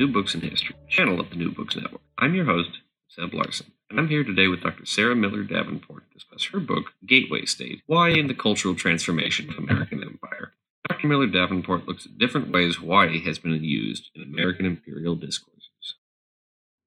[0.00, 2.00] New Books in History, channel of the New Books Network.
[2.16, 2.70] I'm your host,
[3.14, 4.86] Zeb Larson, and I'm here today with Dr.
[4.86, 9.58] Sarah Miller Davenport to discuss her book, Gateway State Hawaii and the Cultural Transformation of
[9.58, 10.54] American Empire.
[10.88, 11.06] Dr.
[11.06, 15.96] Miller Davenport looks at different ways Hawaii has been used in American imperial discourses.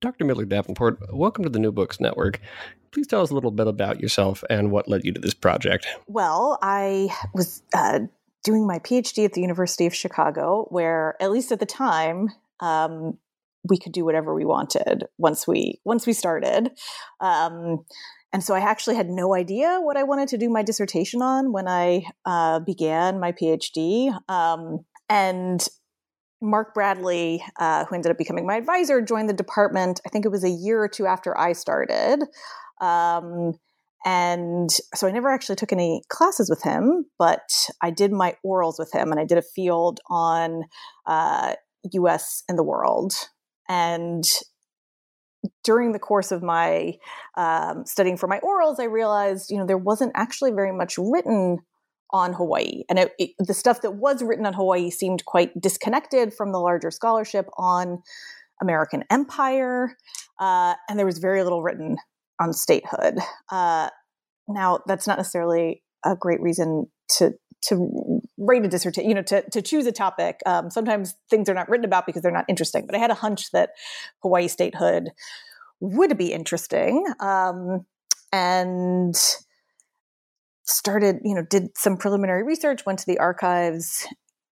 [0.02, 0.26] Dr.
[0.26, 2.42] Miller Davenport, welcome to the New Books Network.
[2.90, 5.86] Please tell us a little bit about yourself and what led you to this project.
[6.08, 8.00] Well, I was uh,
[8.44, 13.18] doing my PhD at the University of Chicago, where at least at the time, um,
[13.68, 16.72] we could do whatever we wanted once we once we started.
[17.22, 17.86] Um,
[18.34, 21.52] and so I actually had no idea what I wanted to do my dissertation on
[21.52, 24.12] when I uh, began my PhD.
[24.28, 25.66] Um, and
[26.42, 30.02] Mark Bradley, uh, who ended up becoming my advisor, joined the department.
[30.06, 32.24] I think it was a year or two after I started.
[32.82, 33.54] Um,
[34.06, 37.48] and so I never actually took any classes with him, but
[37.82, 40.64] I did my orals with him and I did a field on
[41.06, 41.54] uh,
[41.92, 43.14] US and the world.
[43.70, 44.24] And
[45.64, 46.94] during the course of my
[47.36, 51.60] um, studying for my orals, I realized, you know, there wasn't actually very much written
[52.12, 52.84] on Hawaii.
[52.90, 56.60] And it, it, the stuff that was written on Hawaii seemed quite disconnected from the
[56.60, 58.04] larger scholarship on
[58.62, 59.98] American empire.
[60.40, 61.98] Uh, and there was very little written
[62.40, 63.18] on statehood.
[63.52, 63.90] Uh,
[64.48, 66.88] now, that's not necessarily a great reason
[67.18, 67.34] to
[67.64, 70.40] to write a dissertation, you know, to, to choose a topic.
[70.46, 72.86] Um, sometimes things are not written about because they're not interesting.
[72.86, 73.72] But I had a hunch that
[74.22, 75.10] Hawaii statehood
[75.80, 77.86] would be interesting, um,
[78.32, 79.16] and
[80.66, 82.86] started, you know, did some preliminary research.
[82.86, 84.08] Went to the archives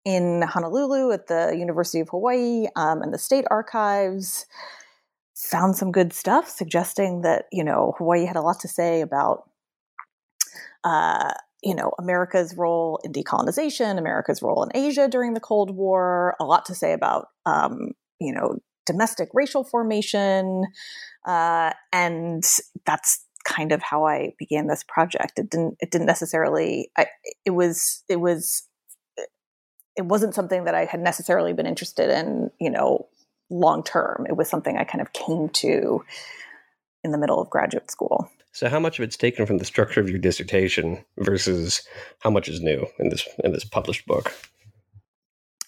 [0.04, 4.46] in Honolulu at the University of Hawaii um, and the state archives
[5.34, 9.48] found some good stuff suggesting that you know Hawaii had a lot to say about
[10.84, 11.32] uh,
[11.64, 16.44] you know America's role in decolonization, America's role in Asia during the Cold War, a
[16.44, 20.64] lot to say about um, you know domestic racial formation,
[21.26, 22.44] uh, and
[22.84, 25.38] that's kind of how I began this project.
[25.38, 27.06] It didn't it didn't necessarily I,
[27.44, 28.68] it was it was
[29.96, 33.06] it wasn't something that I had necessarily been interested in, you know,
[33.50, 34.26] long term.
[34.28, 36.04] It was something I kind of came to
[37.02, 38.30] in the middle of graduate school.
[38.54, 41.82] So, how much of it's taken from the structure of your dissertation versus
[42.20, 44.32] how much is new in this in this published book?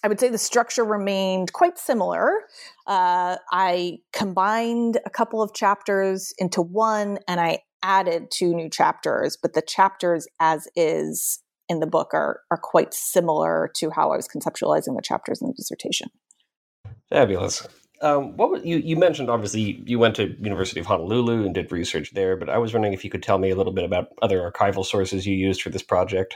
[0.03, 2.31] I would say the structure remained quite similar.
[2.87, 9.35] Uh, I combined a couple of chapters into one, and I added two new chapters.
[9.35, 14.15] But the chapters, as is in the book, are are quite similar to how I
[14.15, 16.07] was conceptualizing the chapters in the dissertation.
[17.09, 17.67] Fabulous.
[18.01, 19.29] Um, what you you mentioned?
[19.29, 22.35] Obviously, you went to University of Honolulu and did research there.
[22.37, 24.85] But I was wondering if you could tell me a little bit about other archival
[24.85, 26.35] sources you used for this project.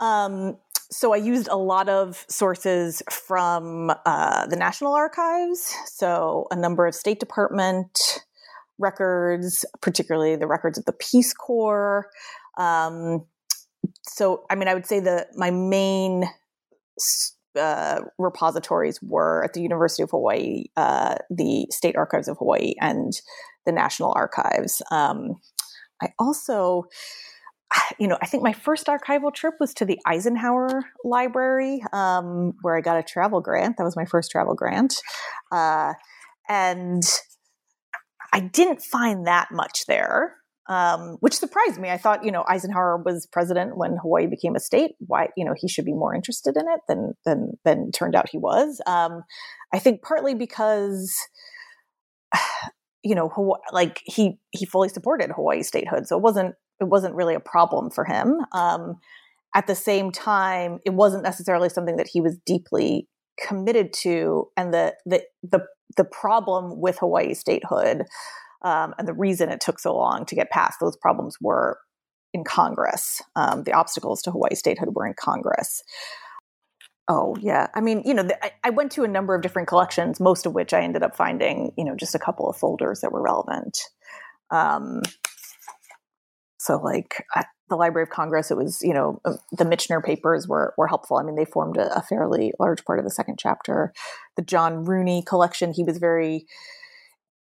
[0.00, 0.56] Um,
[0.90, 5.74] so I used a lot of sources from uh, the National Archives.
[5.86, 8.22] So a number of State Department
[8.78, 12.08] records, particularly the records of the Peace Corps.
[12.56, 13.26] Um,
[14.02, 16.24] so I mean, I would say that my main
[17.56, 23.12] uh, repositories were at the University of Hawaii, uh, the State Archives of Hawaii, and
[23.64, 24.82] the National Archives.
[24.90, 25.36] Um,
[26.02, 26.84] I also,
[27.98, 32.76] you know, I think my first archival trip was to the Eisenhower Library, um, where
[32.76, 33.76] I got a travel grant.
[33.76, 35.00] That was my first travel grant.
[35.52, 35.94] Uh,
[36.48, 37.02] and
[38.32, 40.36] I didn't find that much there
[40.68, 41.90] um, which surprised me.
[41.90, 44.92] I thought, you know, Eisenhower was president when Hawaii became a state.
[44.98, 48.28] Why, you know, he should be more interested in it than than than turned out
[48.28, 48.80] he was.
[48.86, 49.22] Um,
[49.72, 51.14] I think partly because,
[53.04, 57.14] you know, Hawaii, like he he fully supported Hawaii statehood, so it wasn't it wasn't
[57.14, 58.40] really a problem for him.
[58.52, 58.96] Um,
[59.54, 63.08] at the same time, it wasn't necessarily something that he was deeply
[63.40, 65.60] committed to, and the the the
[65.96, 68.04] the problem with Hawaii statehood
[68.62, 71.78] um, and the reason it took so long to get past those problems were
[72.32, 73.22] in Congress.
[73.36, 75.82] Um, the obstacles to Hawaii statehood were in Congress.
[77.08, 79.68] Oh yeah, I mean, you know, the, I, I, went to a number of different
[79.68, 83.00] collections, most of which I ended up finding, you know, just a couple of folders
[83.00, 83.78] that were relevant.
[84.50, 85.02] Um,
[86.66, 90.48] So, like at the Library of Congress, it was you know um, the Michener papers
[90.48, 91.16] were were helpful.
[91.16, 93.92] I mean, they formed a, a fairly large part of the second chapter.
[94.36, 96.46] The John Rooney collection, he was very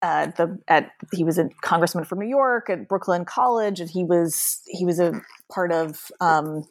[0.03, 4.05] uh, the at he was a congressman from New York at Brooklyn College, and he
[4.05, 5.21] was he was a
[5.51, 6.65] part of um,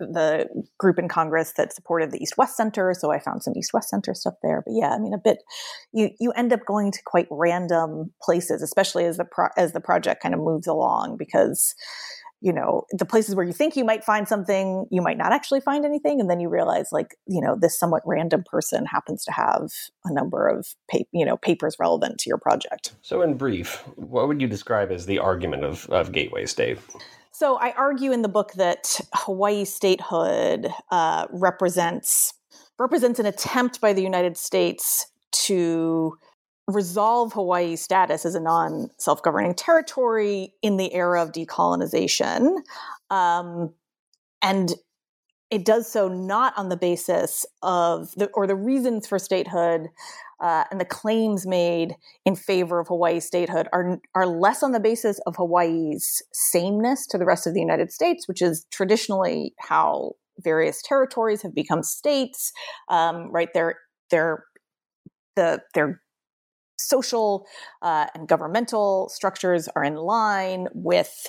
[0.00, 0.46] the
[0.78, 2.92] group in Congress that supported the East West Center.
[2.94, 4.62] So I found some East West Center stuff there.
[4.64, 5.38] But yeah, I mean, a bit
[5.92, 9.80] you you end up going to quite random places, especially as the pro- as the
[9.80, 11.74] project kind of moves along, because
[12.40, 15.60] you know the places where you think you might find something you might not actually
[15.60, 19.32] find anything and then you realize like you know this somewhat random person happens to
[19.32, 19.70] have
[20.04, 22.94] a number of pa- you know papers relevant to your project.
[23.02, 26.78] So in brief what would you describe as the argument of, of gateway state?
[27.32, 32.34] So i argue in the book that hawaii statehood uh, represents
[32.78, 36.18] represents an attempt by the united states to
[36.74, 42.56] resolve Hawaii's status as a non self governing territory in the era of decolonization.
[43.10, 43.74] Um,
[44.42, 44.72] and
[45.50, 49.88] it does so not on the basis of the, or the reasons for statehood
[50.40, 54.80] uh, and the claims made in favor of Hawaii statehood are, are less on the
[54.80, 60.12] basis of Hawaii's sameness to the rest of the United States, which is traditionally how
[60.38, 62.52] various territories have become states.
[62.88, 63.74] Um, right, they're,
[64.10, 64.44] they're
[65.36, 66.00] the, they're
[66.88, 67.46] social
[67.82, 71.26] uh, and governmental structures are in line with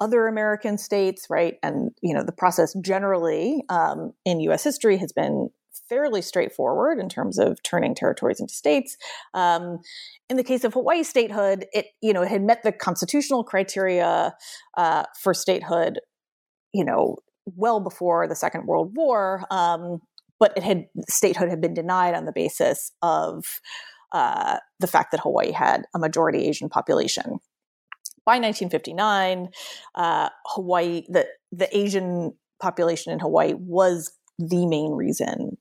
[0.00, 1.54] other American states, right?
[1.62, 4.64] And you know the process generally um, in U.S.
[4.64, 5.50] history has been
[5.88, 8.96] fairly straightforward in terms of turning territories into states.
[9.34, 9.78] Um,
[10.28, 14.34] in the case of Hawaii statehood, it you know it had met the constitutional criteria
[14.76, 16.00] uh, for statehood,
[16.72, 17.16] you know,
[17.46, 20.00] well before the Second World War, um,
[20.40, 23.44] but it had statehood had been denied on the basis of
[24.14, 27.40] uh, the fact that Hawaii had a majority Asian population.
[28.24, 29.48] By 1959,
[29.96, 32.32] uh, Hawaii, the, the Asian
[32.62, 35.58] population in Hawaii was the main reason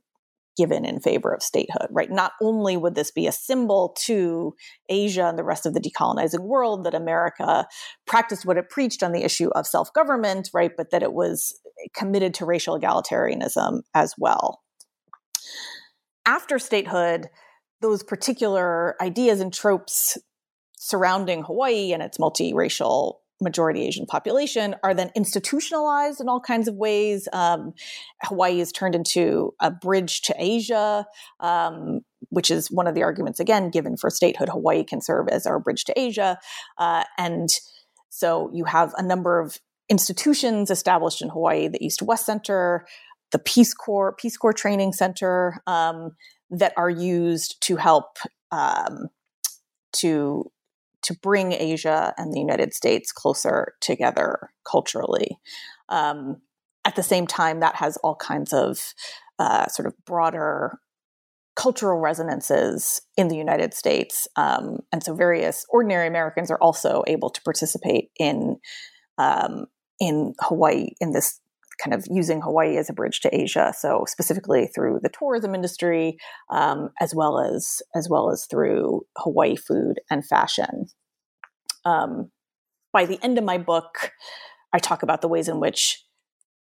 [0.55, 2.11] given in favor of statehood, right?
[2.11, 4.53] Not only would this be a symbol to
[4.87, 7.65] Asia and the rest of the decolonizing world that America
[8.05, 10.71] practiced what it preached on the issue of self government, right?
[10.77, 11.59] But that it was
[11.95, 14.61] committed to racial egalitarianism as well.
[16.23, 17.29] After statehood,
[17.83, 20.17] those particular ideas and tropes
[20.77, 26.75] surrounding Hawaii and its multiracial majority Asian population are then institutionalized in all kinds of
[26.75, 27.27] ways.
[27.33, 27.73] Um,
[28.23, 31.05] Hawaii is turned into a bridge to Asia,
[31.39, 34.49] um, which is one of the arguments, again, given for statehood.
[34.49, 36.39] Hawaii can serve as our bridge to Asia.
[36.77, 37.49] Uh, and
[38.09, 39.59] so you have a number of
[39.89, 42.85] institutions established in Hawaii the East West Center,
[43.31, 46.11] the Peace Corps, Peace Corps Training Center, um,
[46.49, 48.17] that are used to help
[48.51, 49.09] um,
[49.93, 50.51] to
[51.03, 55.37] to bring Asia and the United States closer together culturally.
[55.89, 56.37] Um,
[56.85, 58.93] at the same time, that has all kinds of
[59.37, 60.79] uh, sort of broader
[61.55, 64.27] cultural resonances in the United States.
[64.35, 68.57] Um, and so various ordinary Americans are also able to participate in
[69.17, 69.65] um,
[69.99, 71.39] in Hawaii in this
[71.83, 73.73] kind of using Hawaii as a bridge to Asia.
[73.77, 76.17] So specifically through the tourism industry,
[76.49, 80.85] um, as well as as well as through Hawaii food and fashion.
[81.85, 82.31] Um,
[82.93, 84.11] by the end of my book,
[84.71, 86.03] I talk about the ways in which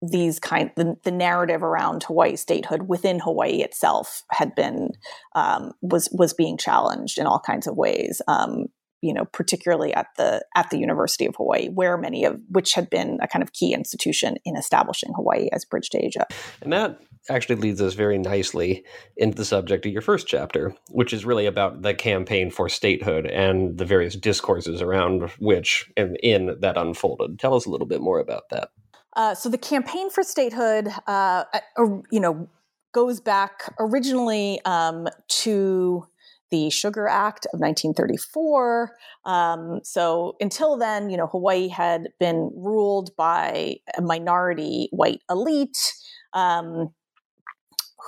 [0.02, 4.90] these kind the, the narrative around Hawaii statehood within Hawaii itself had been
[5.34, 8.20] um, was was being challenged in all kinds of ways.
[8.26, 8.66] Um,
[9.02, 12.88] you know, particularly at the at the University of Hawaii, where many of which had
[12.88, 16.26] been a kind of key institution in establishing Hawaii as bridge to Asia.
[16.62, 18.84] And that actually leads us very nicely
[19.16, 23.26] into the subject of your first chapter, which is really about the campaign for statehood
[23.26, 27.38] and the various discourses around which and in that unfolded.
[27.38, 28.70] Tell us a little bit more about that.
[29.14, 32.48] Uh, so the campaign for statehood, uh, uh, you know,
[32.92, 36.06] goes back originally um, to
[36.52, 38.92] the Sugar Act of 1934.
[39.24, 45.94] Um, so until then, you know, Hawaii had been ruled by a minority white elite.
[46.32, 46.90] Um,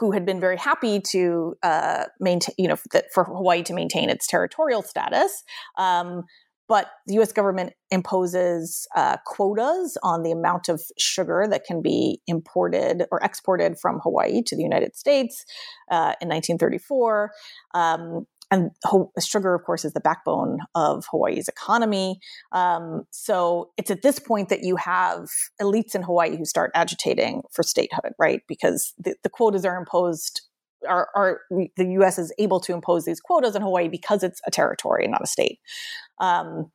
[0.00, 2.76] who had been very happy to uh, maintain, you know,
[3.12, 5.44] for Hawaii to maintain its territorial status.
[5.78, 6.24] Um,
[6.68, 12.20] but the US government imposes uh, quotas on the amount of sugar that can be
[12.26, 15.44] imported or exported from Hawaii to the United States
[15.90, 17.30] uh, in 1934.
[17.74, 18.70] Um, and
[19.20, 22.20] sugar, of course, is the backbone of Hawaii's economy.
[22.52, 25.28] Um, so it's at this point that you have
[25.60, 28.42] elites in Hawaii who start agitating for statehood, right?
[28.46, 30.42] Because the, the quotas are imposed.
[30.88, 32.18] Are, are, the U.S.
[32.18, 35.26] is able to impose these quotas in Hawaii because it's a territory, and not a
[35.26, 35.58] state.
[36.20, 36.70] Um,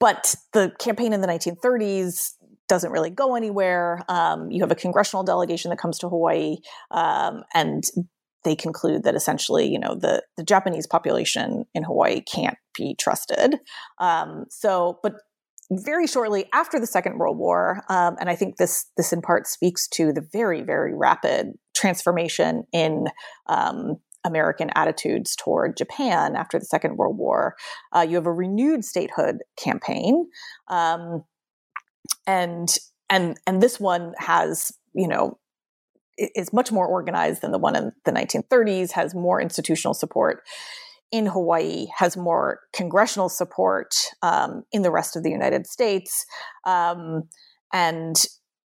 [0.00, 2.32] but the campaign in the 1930s
[2.66, 4.00] doesn't really go anywhere.
[4.08, 6.56] Um, you have a congressional delegation that comes to Hawaii,
[6.90, 7.84] um, and
[8.48, 13.60] they conclude that essentially, you know, the the Japanese population in Hawaii can't be trusted.
[13.98, 15.16] Um, so, but
[15.70, 19.46] very shortly after the Second World War, um, and I think this this in part
[19.46, 23.08] speaks to the very very rapid transformation in
[23.48, 27.54] um, American attitudes toward Japan after the Second World War.
[27.94, 30.26] Uh, you have a renewed statehood campaign,
[30.68, 31.22] um,
[32.26, 32.74] and
[33.10, 35.38] and and this one has you know
[36.34, 38.92] is much more organized than the one in the 1930s.
[38.92, 40.42] Has more institutional support
[41.10, 46.26] in Hawaii, has more congressional support um, in the rest of the United States,
[46.66, 47.22] um,
[47.72, 48.16] and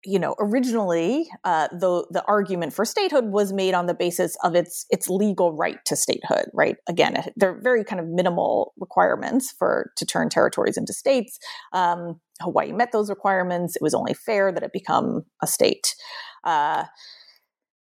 [0.06, 4.56] you know, originally uh, the the argument for statehood was made on the basis of
[4.56, 6.46] its its legal right to statehood.
[6.54, 6.78] Right?
[6.88, 11.40] Again, there are very kind of minimal requirements for to turn territories into states.
[11.74, 13.76] Um, Hawaii met those requirements.
[13.76, 15.96] It was only fair that it become a state.
[16.44, 16.86] Uh,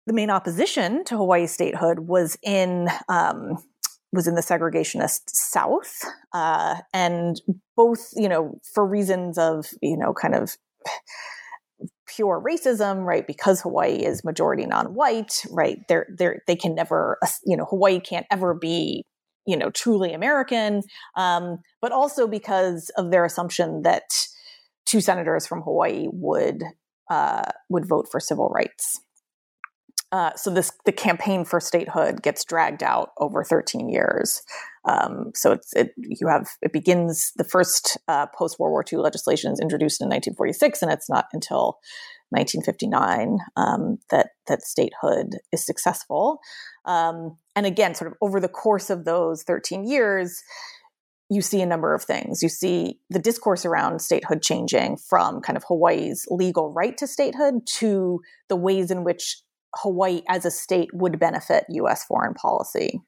[0.09, 3.57] the main opposition to Hawaii statehood was in um,
[4.11, 7.39] was in the segregationist South, uh, and
[7.77, 10.57] both, you know, for reasons of you know, kind of
[12.07, 13.27] pure racism, right?
[13.27, 15.77] Because Hawaii is majority non-white, right?
[15.87, 19.05] They're, they're, they can never, you know, Hawaii can't ever be,
[19.45, 20.81] you know, truly American.
[21.15, 24.09] Um, but also because of their assumption that
[24.87, 26.63] two senators from Hawaii would
[27.11, 28.99] uh, would vote for civil rights.
[30.11, 34.41] Uh, so this the campaign for statehood gets dragged out over 13 years.
[34.85, 38.99] Um, so it's it you have it begins the first uh, post World War II
[38.99, 41.79] legislation is introduced in 1946, and it's not until
[42.29, 46.39] 1959 um, that that statehood is successful.
[46.85, 50.41] Um, and again, sort of over the course of those 13 years,
[51.29, 52.41] you see a number of things.
[52.41, 57.67] You see the discourse around statehood changing from kind of Hawaii's legal right to statehood
[57.77, 59.37] to the ways in which
[59.75, 63.01] Hawaii as a state would benefit US foreign policy.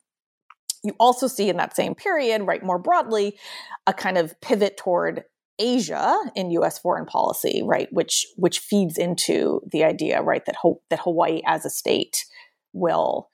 [0.84, 3.38] You also see in that same period, right, more broadly,
[3.86, 5.24] a kind of pivot toward
[5.60, 6.80] Asia in U.S.
[6.80, 11.66] foreign policy, right, which which feeds into the idea, right, that Ho- that Hawaii as
[11.66, 12.26] a state
[12.74, 13.30] will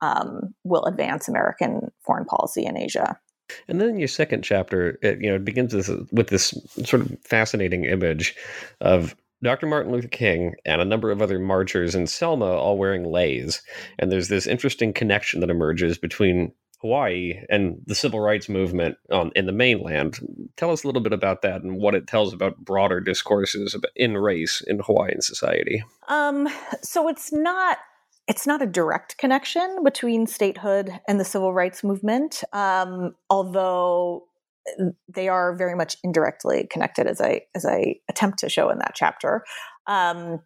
[0.00, 3.18] um, will advance American foreign policy in Asia.
[3.68, 7.16] And then your second chapter, it, you know, it begins this, with this sort of
[7.22, 8.34] fascinating image
[8.80, 9.66] of Dr.
[9.66, 13.62] Martin Luther King and a number of other marchers in Selma all wearing leis.
[13.98, 19.30] And there's this interesting connection that emerges between Hawaii and the civil rights movement on,
[19.36, 20.18] in the mainland.
[20.56, 24.16] Tell us a little bit about that and what it tells about broader discourses in
[24.16, 25.82] race in Hawaiian society.
[26.08, 26.48] Um,
[26.82, 27.78] so it's not
[28.28, 34.24] it's not a direct connection between statehood and the civil rights movement, um, although
[35.08, 38.92] they are very much indirectly connected, as I as I attempt to show in that
[38.94, 39.44] chapter.
[39.86, 40.40] Um,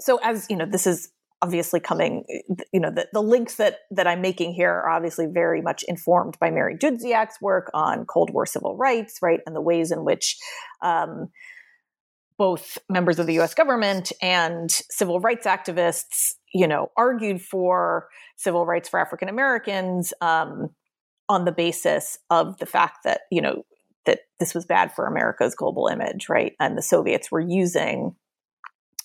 [0.00, 1.10] so, as you know, this is
[1.42, 2.24] obviously coming.
[2.72, 6.38] You know, the, the links that that I'm making here are obviously very much informed
[6.40, 10.36] by Mary Dudziak's work on Cold War civil rights, right, and the ways in which.
[10.82, 11.28] Um,
[12.36, 13.54] both members of the U.S.
[13.54, 20.70] government and civil rights activists, you know, argued for civil rights for African Americans, um,
[21.28, 23.64] on the basis of the fact that you know
[24.06, 26.54] that this was bad for America's global image, right?
[26.60, 28.14] And the Soviets were using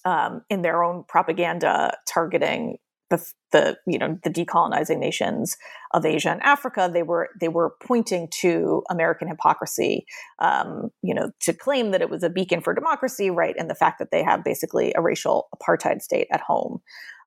[0.05, 2.77] um, in their own propaganda targeting
[3.09, 5.57] the, the you know the decolonizing nations
[5.93, 6.89] of Asia and Africa.
[6.91, 10.05] They were they were pointing to American hypocrisy,
[10.39, 13.55] um, you know, to claim that it was a beacon for democracy, right?
[13.57, 16.81] And the fact that they have basically a racial apartheid state at home.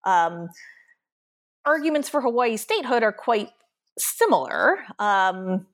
[0.04, 0.48] Um,
[1.64, 3.50] arguments for Hawaii statehood are quite
[3.98, 4.78] similar.
[4.98, 5.66] Um,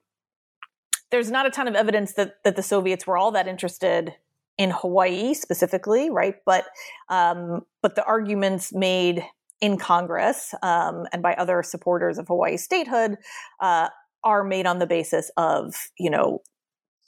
[1.10, 4.14] there's not a ton of evidence that that the Soviets were all that interested
[4.58, 6.34] in Hawaii specifically, right?
[6.44, 6.66] But
[7.08, 9.24] um, but the arguments made
[9.60, 13.16] in Congress um, and by other supporters of Hawaii statehood
[13.60, 13.88] uh,
[14.22, 16.42] are made on the basis of you know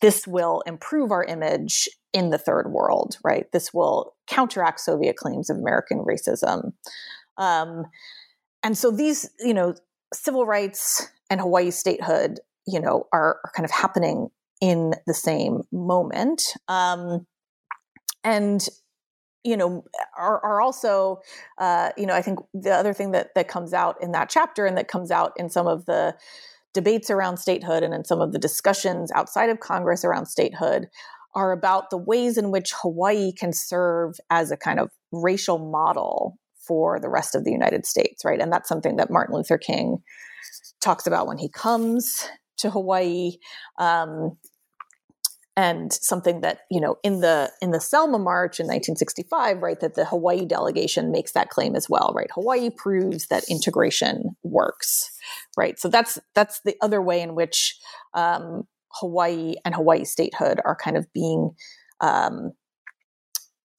[0.00, 3.50] this will improve our image in the third world, right?
[3.52, 6.72] This will counteract Soviet claims of American racism.
[7.36, 7.84] Um,
[8.62, 9.74] and so these, you know,
[10.12, 14.28] civil rights and Hawaii statehood, you know, are, are kind of happening
[14.60, 16.42] in the same moment.
[16.68, 17.26] Um,
[18.24, 18.66] and
[19.44, 19.84] you know
[20.18, 21.20] are, are also
[21.58, 24.66] uh, you know i think the other thing that that comes out in that chapter
[24.66, 26.14] and that comes out in some of the
[26.74, 30.88] debates around statehood and in some of the discussions outside of congress around statehood
[31.34, 36.36] are about the ways in which hawaii can serve as a kind of racial model
[36.70, 39.98] for the rest of the united states right and that's something that martin luther king
[40.80, 42.28] talks about when he comes
[42.60, 43.32] to Hawaii.
[43.78, 44.36] Um,
[45.56, 49.94] and something that you know in the in the Selma March in 1965, right, that
[49.94, 52.30] the Hawaii delegation makes that claim as well, right?
[52.32, 55.10] Hawaii proves that integration works,
[55.58, 55.78] right?
[55.78, 57.76] So that's that's the other way in which
[58.14, 58.62] um,
[59.00, 61.50] Hawaii and Hawaii statehood are kind of being
[62.00, 62.52] um,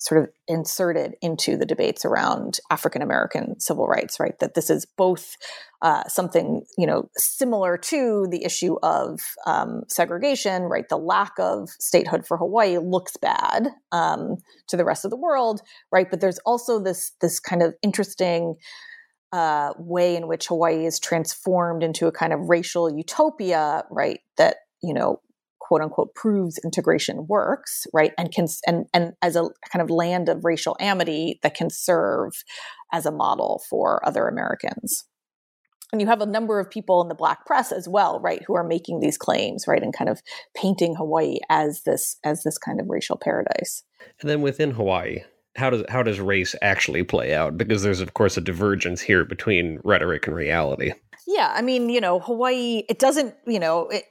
[0.01, 4.37] sort of inserted into the debates around African American civil rights, right?
[4.39, 5.37] That this is both
[5.83, 10.89] uh, something, you know, similar to the issue of um, segregation, right?
[10.89, 14.37] The lack of statehood for Hawaii looks bad um,
[14.69, 16.09] to the rest of the world, right?
[16.09, 18.55] But there's also this this kind of interesting
[19.31, 24.21] uh, way in which Hawaii is transformed into a kind of racial utopia, right?
[24.37, 25.21] That you know
[25.71, 28.11] quote unquote proves integration works, right?
[28.17, 32.43] And can and and as a kind of land of racial amity that can serve
[32.91, 35.05] as a model for other Americans.
[35.93, 38.53] And you have a number of people in the black press as well, right, who
[38.53, 40.21] are making these claims, right, and kind of
[40.53, 43.83] painting Hawaii as this as this kind of racial paradise.
[44.19, 45.19] And then within Hawaii,
[45.55, 47.57] how does how does race actually play out?
[47.57, 50.91] Because there's of course a divergence here between rhetoric and reality.
[51.25, 52.83] Yeah, I mean, you know, Hawaii.
[52.89, 54.03] It doesn't, you know, it,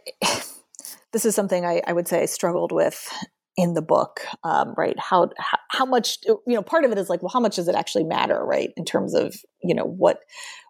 [1.13, 3.09] this is something I, I would say I struggled with
[3.57, 4.99] in the book, um, right?
[4.99, 6.63] How, how, how much you know?
[6.63, 8.71] Part of it is like, well, how much does it actually matter, right?
[8.77, 10.21] In terms of you know what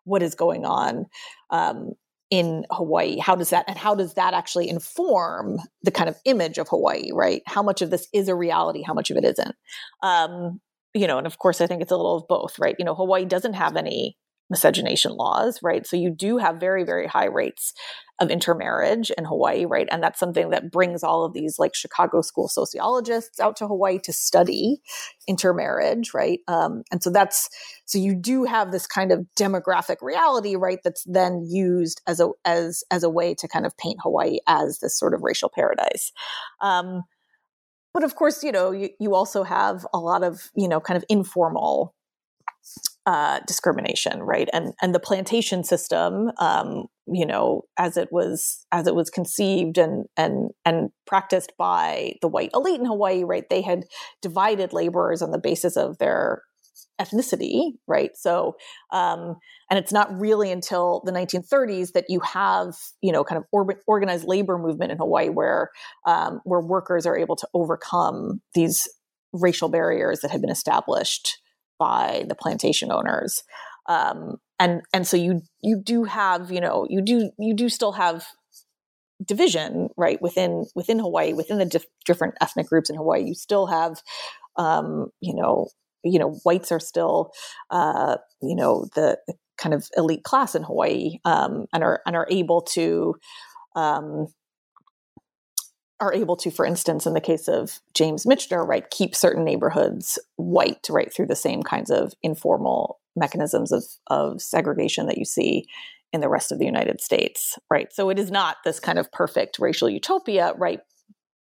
[0.04, 1.06] what is going on
[1.50, 1.92] um,
[2.30, 3.18] in Hawaii?
[3.18, 7.10] How does that and how does that actually inform the kind of image of Hawaii,
[7.12, 7.42] right?
[7.46, 8.82] How much of this is a reality?
[8.82, 9.54] How much of it isn't?
[10.02, 10.60] Um,
[10.94, 12.74] you know, and of course, I think it's a little of both, right?
[12.78, 14.16] You know, Hawaii doesn't have any
[14.50, 15.86] miscegenation laws, right?
[15.86, 17.72] So you do have very, very high rates
[18.20, 19.88] of intermarriage in Hawaii, right?
[19.90, 23.98] And that's something that brings all of these like Chicago school sociologists out to Hawaii
[24.00, 24.82] to study
[25.26, 26.40] intermarriage, right?
[26.46, 27.48] Um, and so that's
[27.86, 30.80] so you do have this kind of demographic reality, right?
[30.84, 34.80] That's then used as a as as a way to kind of paint Hawaii as
[34.80, 36.12] this sort of racial paradise.
[36.60, 37.04] Um,
[37.94, 40.98] but of course, you know, you, you also have a lot of you know kind
[40.98, 41.94] of informal
[43.06, 44.48] uh, discrimination, right?
[44.52, 49.78] And and the plantation system, um, you know, as it was as it was conceived
[49.78, 53.44] and and and practiced by the white elite in Hawaii, right?
[53.48, 53.84] They had
[54.22, 56.42] divided laborers on the basis of their
[57.00, 58.10] ethnicity, right?
[58.14, 58.56] So,
[58.92, 59.36] um,
[59.70, 63.80] and it's not really until the 1930s that you have, you know, kind of or-
[63.86, 65.70] organized labor movement in Hawaii where
[66.06, 68.88] um, where workers are able to overcome these
[69.32, 71.38] racial barriers that had been established
[71.80, 73.42] by the plantation owners.
[73.88, 77.92] Um, and and so you you do have you know you do you do still
[77.92, 78.24] have
[79.24, 83.66] division right within within Hawaii within the dif- different ethnic groups in Hawaii you still
[83.66, 84.00] have
[84.56, 85.68] um, you know
[86.04, 87.32] you know whites are still
[87.70, 89.18] uh, you know the,
[89.58, 93.14] kind of elite class in Hawaii um, and are and are able to
[93.76, 94.26] um,
[96.00, 100.18] are able to, for instance, in the case of James Michener, right, keep certain neighborhoods
[100.36, 105.66] white, right, through the same kinds of informal mechanisms of, of segregation that you see
[106.12, 107.92] in the rest of the United States, right?
[107.92, 110.80] So it is not this kind of perfect racial utopia, right?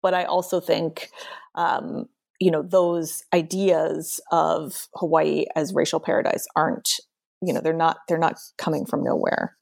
[0.02, 1.10] But I also think,
[1.54, 2.06] um,
[2.40, 7.00] you know, those ideas of Hawaii as racial paradise aren't,
[7.42, 9.56] you know, they're not they're not coming from nowhere.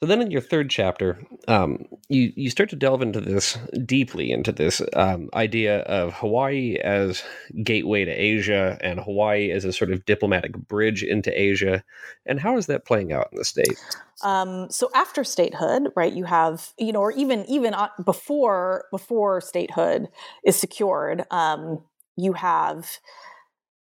[0.00, 3.56] So then, in your third chapter, um, you you start to delve into this
[3.86, 7.22] deeply into this um, idea of Hawaii as
[7.62, 11.82] gateway to Asia and Hawaii as a sort of diplomatic bridge into Asia,
[12.26, 13.80] and how is that playing out in the state?
[14.22, 20.08] Um, so after statehood, right, you have you know, or even even before before statehood
[20.44, 21.82] is secured, um,
[22.18, 22.98] you have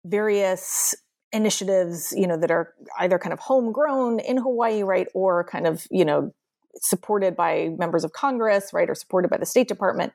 [0.05, 0.95] various
[1.35, 5.87] initiatives, you know, that are either kind of homegrown in Hawaii, right, or kind of,
[5.91, 6.33] you know,
[6.77, 10.13] supported by members of Congress, right, or supported by the State Department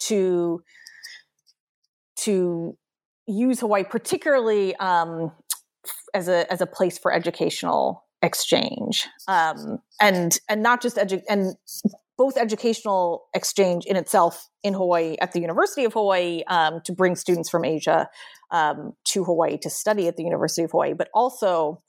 [0.00, 0.62] to
[2.16, 2.76] to
[3.26, 5.32] use Hawaii particularly um,
[6.12, 9.06] as a as a place for educational exchange.
[9.28, 11.54] Um, and and not just edu- and
[12.18, 17.14] both educational exchange in itself in Hawaii at the University of Hawaii um, to bring
[17.14, 18.08] students from Asia
[18.50, 21.82] um, to Hawaii to study at the University of Hawaii, but also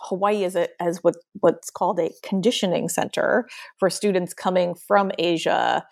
[0.00, 5.84] Hawaii is a, as what what's called a conditioning center for students coming from Asia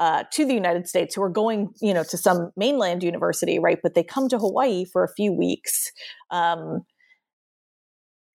[0.00, 3.78] uh, to the United States who are going, you know, to some mainland university, right?
[3.82, 5.92] But they come to Hawaii for a few weeks
[6.30, 6.84] um,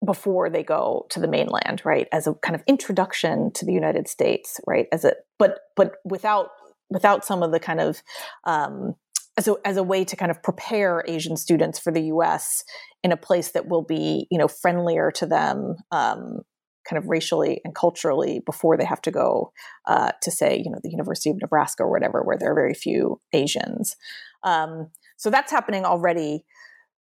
[0.04, 2.08] before they go to the mainland, right?
[2.12, 4.86] As a kind of introduction to the United States, right?
[4.92, 6.50] As a but but without
[6.90, 8.02] without some of the kind of
[8.44, 8.94] um,
[9.36, 12.64] as a, as a way to kind of prepare Asian students for the U.S.
[13.02, 16.40] in a place that will be, you know, friendlier to them, um,
[16.88, 19.52] kind of racially and culturally before they have to go
[19.86, 22.74] uh, to say you know the university of nebraska or whatever where there are very
[22.74, 23.96] few asians
[24.44, 26.44] um, so that's happening already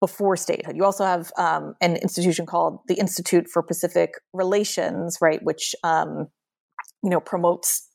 [0.00, 5.42] before statehood you also have um, an institution called the institute for pacific relations right
[5.42, 6.28] which um,
[7.02, 7.88] you know promotes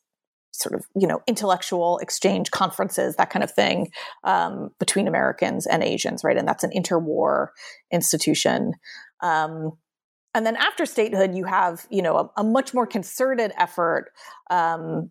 [0.52, 3.90] sort of you know intellectual exchange conferences that kind of thing
[4.24, 6.36] um, between americans and asians right?
[6.36, 7.48] And that's an interwar
[7.90, 8.74] institution.
[9.20, 9.72] Um,
[10.34, 14.10] and then after statehood you have you know a, a much more concerted effort
[14.50, 15.10] um,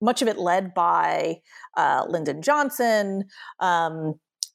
[0.00, 1.36] much of it led by
[1.76, 3.24] uh, lyndon johnson
[3.60, 4.14] um,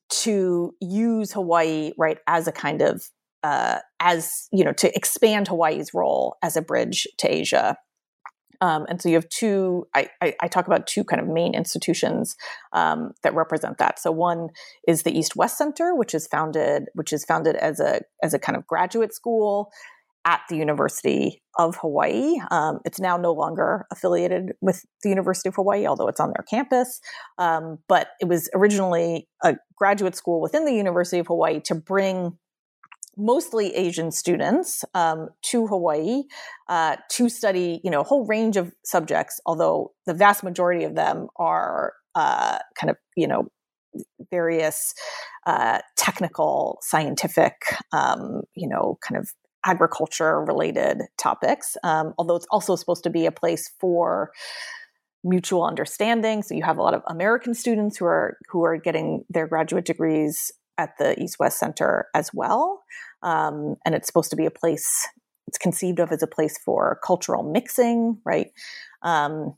[0.10, 3.04] to use hawaii right as a kind of
[3.44, 7.78] uh, as you know to expand hawaii's role as a bridge to asia
[8.62, 11.54] um, and so you have two, I, I, I, talk about two kind of main
[11.54, 12.36] institutions
[12.72, 14.00] um, that represent that.
[14.00, 14.50] So one
[14.88, 18.40] is the East West Center, which is founded, which is founded as a, as a
[18.40, 19.72] kind of graduate school
[20.26, 22.36] at the University of Hawaii.
[22.50, 26.46] Um, it's now no longer affiliated with the University of Hawaii, although it's on their
[26.50, 27.02] campus.
[27.38, 32.38] Um, but it was originally a graduate school within the University of Hawaii to bring
[33.18, 36.24] mostly Asian students um, to Hawaii
[36.68, 39.40] uh, to study, you know, a whole range of subjects.
[39.46, 43.50] Although the vast majority of them are uh, kind of, you know,
[44.32, 44.94] various
[45.46, 47.54] uh, technical, scientific,
[47.92, 49.30] um, you know, kind of
[49.66, 51.78] agriculture related topics.
[51.84, 54.32] Um, although it's also supposed to be a place for
[55.24, 56.44] mutual understanding.
[56.44, 59.86] So you have a lot of American students who are who are getting their graduate
[59.86, 62.84] degrees at the East West Center as well.
[63.22, 65.08] Um, and it's supposed to be a place,
[65.48, 68.48] it's conceived of as a place for cultural mixing, right?
[69.02, 69.56] Um,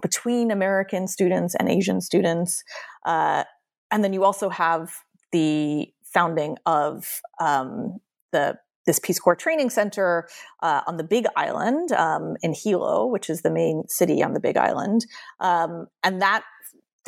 [0.00, 2.62] between American students and Asian students.
[3.04, 3.44] Uh,
[3.90, 4.90] and then you also have
[5.32, 7.98] the founding of um,
[8.32, 8.56] the
[8.86, 10.26] this Peace Corps training center
[10.62, 14.40] uh, on the Big Island um, in Hilo, which is the main city on the
[14.40, 15.04] Big Island,
[15.40, 16.42] um, and that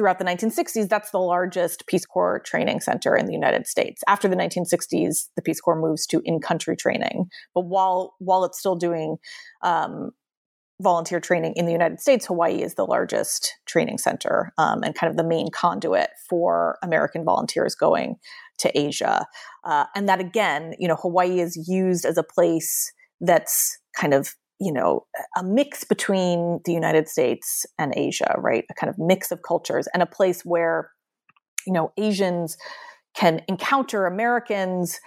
[0.00, 4.00] throughout the 1960s, that's the largest Peace Corps training center in the United States.
[4.08, 7.28] After the 1960s, the Peace Corps moves to in-country training.
[7.54, 9.18] But while while it's still doing
[9.60, 10.12] um,
[10.80, 15.10] volunteer training in the United States, Hawaii is the largest training center um, and kind
[15.10, 18.16] of the main conduit for American volunteers going
[18.60, 19.26] to Asia.
[19.64, 24.34] Uh, and that again, you know, Hawaii is used as a place that's kind of
[24.60, 28.64] you know, a mix between the United States and Asia, right?
[28.70, 30.90] A kind of mix of cultures and a place where,
[31.66, 32.58] you know, Asians
[33.16, 35.00] can encounter Americans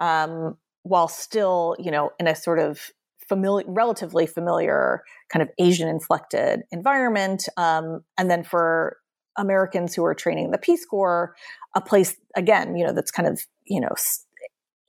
[0.00, 2.90] um, while still, you know, in a sort of
[3.28, 7.48] familiar, relatively familiar kind of Asian inflected environment.
[7.56, 8.96] Um, and then for
[9.36, 11.34] Americans who are training the Peace Corps,
[11.76, 13.94] a place again, you know, that's kind of, you know,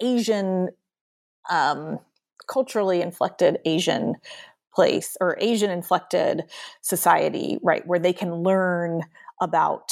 [0.01, 0.69] Asian,
[1.49, 1.99] um,
[2.51, 4.15] culturally inflected Asian
[4.73, 6.43] place or Asian inflected
[6.81, 9.01] society, right, where they can learn
[9.41, 9.91] about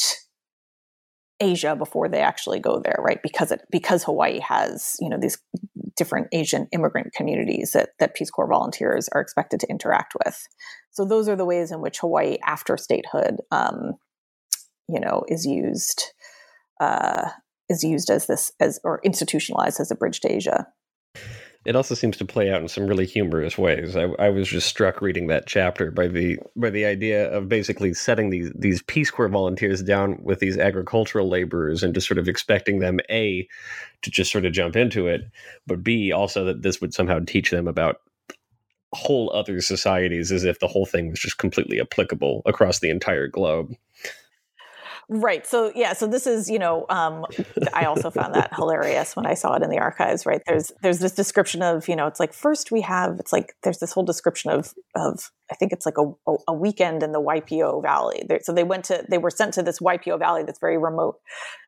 [1.40, 3.20] Asia before they actually go there, right?
[3.22, 5.38] Because it because Hawaii has you know these
[5.96, 10.48] different Asian immigrant communities that that Peace Corps volunteers are expected to interact with.
[10.92, 13.94] So those are the ways in which Hawaii, after statehood, um,
[14.88, 16.06] you know, is used
[16.80, 17.30] uh,
[17.70, 20.68] is used as this as or institutionalized as a bridge to Asia
[21.68, 23.98] it also seems to play out in some really humorous ways.
[23.98, 27.94] I, I, was just struck reading that chapter by the by the idea of basically
[27.94, 32.30] setting these these Peace Corps volunteers down with these agricultural laborers and just sort of
[32.30, 33.46] expecting them a
[34.02, 35.30] to just sort of jump into it,
[35.68, 37.98] but b also that this would somehow teach them about
[38.94, 43.28] whole other societies as if the whole thing was just completely applicable across the entire
[43.28, 43.76] globe.
[45.10, 45.48] Right.
[45.48, 45.94] So yeah.
[45.94, 47.26] So this is you know um,
[47.74, 50.26] I also found that hilarious when I saw it in the archives.
[50.26, 50.42] Right.
[50.46, 53.80] There's there's this description of you know it's like first we have it's like there's
[53.80, 57.82] this whole description of of I think it's like a, a weekend in the Waipio
[57.82, 58.24] Valley.
[58.28, 61.16] They're, so they went to they were sent to this Waipio Valley, that's very remote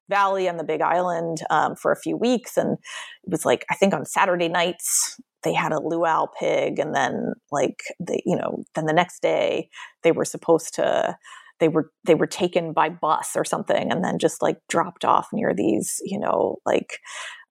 [0.10, 3.75] valley on the Big Island um, for a few weeks, and it was like I
[3.75, 8.63] think on Saturday nights they had a luau pig, and then like the you know
[8.75, 9.69] then the next day
[10.04, 11.15] they were supposed to
[11.60, 15.28] they were they were taken by bus or something and then just like dropped off
[15.34, 17.00] near these you know like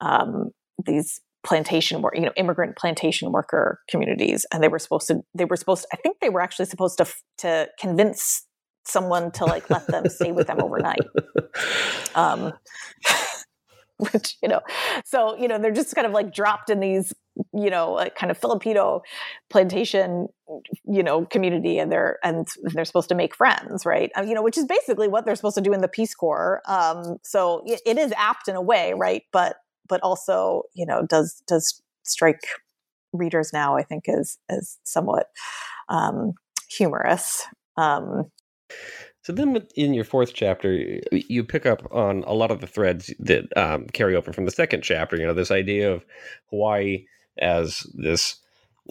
[0.01, 0.51] um,
[0.85, 4.45] these plantation work you know immigrant plantation worker communities.
[4.53, 6.99] And they were supposed to they were supposed to, i think they were actually supposed
[6.99, 7.07] to
[7.39, 8.45] to convince
[8.85, 11.01] someone to like let them stay with them overnight.
[12.15, 12.53] Um
[14.13, 14.61] which you know
[15.05, 17.13] so you know they're just kind of like dropped in these
[17.53, 19.03] you know like kind of filipino
[19.51, 20.29] plantation
[20.85, 24.11] you know community and they're and they're supposed to make friends right?
[24.17, 26.63] Uh, you know which is basically what they're supposed to do in the peace corps.
[26.67, 29.23] Um so it, it is apt in a way right?
[29.33, 29.57] But
[29.89, 32.41] but also you know does does strike
[33.13, 35.29] readers now, I think is is somewhat
[35.89, 36.33] um,
[36.71, 37.45] humorous.
[37.77, 38.31] Um,
[39.29, 43.13] so then, in your fourth chapter, you pick up on a lot of the threads
[43.19, 45.19] that um, carry over from the second chapter.
[45.19, 46.07] You know, this idea of
[46.49, 47.05] Hawaii
[47.37, 48.37] as this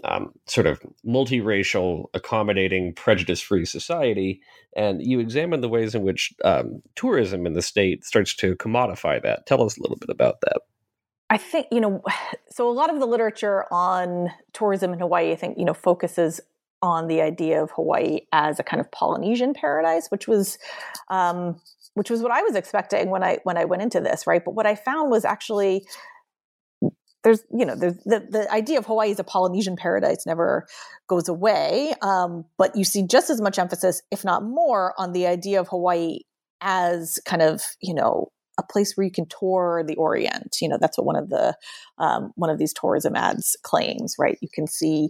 [0.03, 4.39] um, sort of multiracial, accommodating, prejudice-free society,
[4.75, 9.19] and you examine the ways in which um, tourism in the state starts to commodify
[9.23, 9.47] that.
[9.47, 10.59] Tell us a little bit about that.
[11.31, 12.03] I think you know,
[12.51, 16.41] so a lot of the literature on tourism in Hawaii, I think you know, focuses
[16.81, 20.57] on the idea of Hawaii as a kind of Polynesian paradise, which was
[21.09, 21.59] um,
[21.93, 24.43] which was what I was expecting when I when I went into this, right?
[24.43, 25.85] But what I found was actually
[27.23, 30.67] there's you know there's the, the idea of Hawaii as a Polynesian paradise never
[31.07, 35.27] goes away, um, but you see just as much emphasis, if not more, on the
[35.27, 36.19] idea of Hawaii
[36.61, 40.57] as kind of you know a place where you can tour the Orient.
[40.61, 41.55] You know that's what one of the
[41.97, 44.37] um, one of these tourism ads claims, right?
[44.41, 45.09] You can see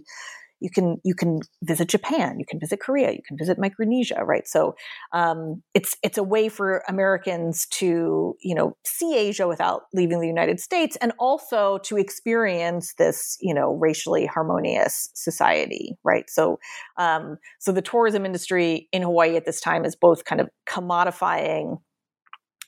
[0.60, 4.46] you can you can visit Japan, you can visit Korea, you can visit Micronesia, right?
[4.46, 4.74] So
[5.12, 10.26] um, it's it's a way for Americans to you know see Asia without leaving the
[10.26, 16.28] United States, and also to experience this you know racially harmonious society, right?
[16.28, 16.58] So
[16.96, 21.78] um, so the tourism industry in Hawaii at this time is both kind of commodifying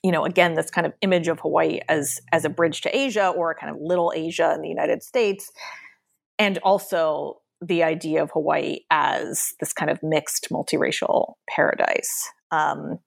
[0.03, 3.27] you know again this kind of image of hawaii as as a bridge to asia
[3.29, 5.51] or a kind of little asia in the united states
[6.39, 12.29] and also the idea of Hawaii as this kind of mixed multiracial paradise.
[12.51, 12.99] Um,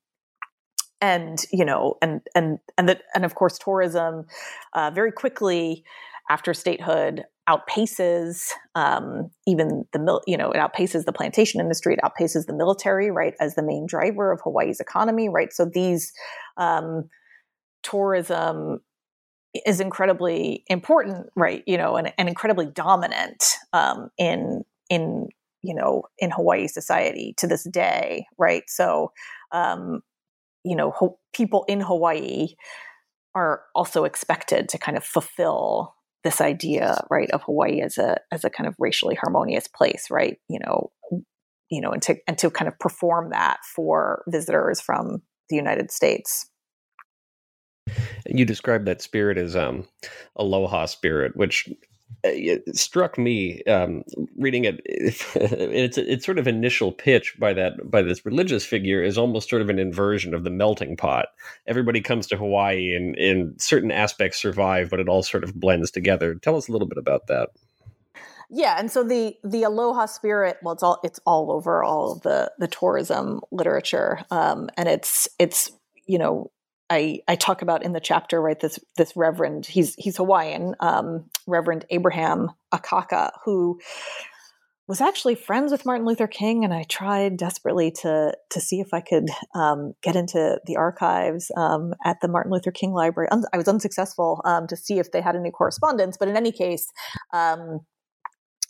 [1.00, 4.26] and you know, and and and that, and of course, tourism
[4.72, 5.84] uh, very quickly
[6.30, 12.00] after statehood outpaces um, even the mil- you know it outpaces the plantation industry it
[12.02, 16.12] outpaces the military right as the main driver of hawaii's economy right so these
[16.56, 17.04] um,
[17.82, 18.80] tourism
[19.66, 21.62] is incredibly important, right?
[21.66, 25.28] You know, and, and incredibly dominant um, in in
[25.62, 28.64] you know in Hawaii society to this day, right?
[28.68, 29.12] So,
[29.52, 30.02] um,
[30.64, 32.48] you know, ho- people in Hawaii
[33.34, 38.44] are also expected to kind of fulfill this idea, right, of Hawaii as a as
[38.44, 40.38] a kind of racially harmonious place, right?
[40.48, 40.90] You know,
[41.70, 45.90] you know, and to and to kind of perform that for visitors from the United
[45.90, 46.48] States.
[48.26, 49.86] You described that spirit as um,
[50.36, 51.68] aloha spirit, which
[52.24, 54.02] uh, it struck me um,
[54.36, 54.80] reading it.
[54.86, 59.62] It's its sort of initial pitch by that by this religious figure is almost sort
[59.62, 61.26] of an inversion of the melting pot.
[61.66, 65.90] Everybody comes to Hawaii, and in certain aspects survive, but it all sort of blends
[65.90, 66.34] together.
[66.34, 67.50] Tell us a little bit about that.
[68.50, 72.52] Yeah, and so the the aloha spirit, well, it's all it's all over all the
[72.58, 75.72] the tourism literature, um, and it's it's
[76.06, 76.50] you know
[76.90, 78.58] I, I talk about in the chapter, right?
[78.58, 83.80] This this Reverend, he's he's Hawaiian, um, Reverend Abraham Akaka, who
[84.86, 88.92] was actually friends with Martin Luther King, and I tried desperately to to see if
[88.92, 93.28] I could um, get into the archives um, at the Martin Luther King Library.
[93.52, 96.86] I was unsuccessful um, to see if they had any correspondence, but in any case,
[97.32, 97.80] um,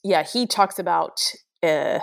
[0.04, 1.20] yeah, he talks about.
[1.62, 1.98] Uh,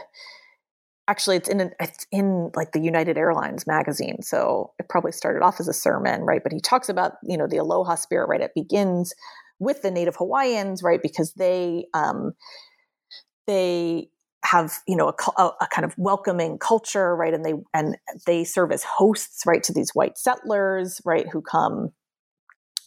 [1.07, 4.21] actually it's in an, it's in like the United Airlines magazine.
[4.21, 6.41] So it probably started off as a sermon, right?
[6.43, 8.41] But he talks about you know the aloha spirit, right?
[8.41, 9.13] It begins
[9.59, 11.01] with the Native Hawaiians, right?
[11.01, 12.33] Because they um,
[13.47, 14.09] they
[14.43, 17.33] have you know a, a, kind of welcoming culture, right?
[17.33, 21.89] And they and they serve as hosts, right, to these white settlers, right, who come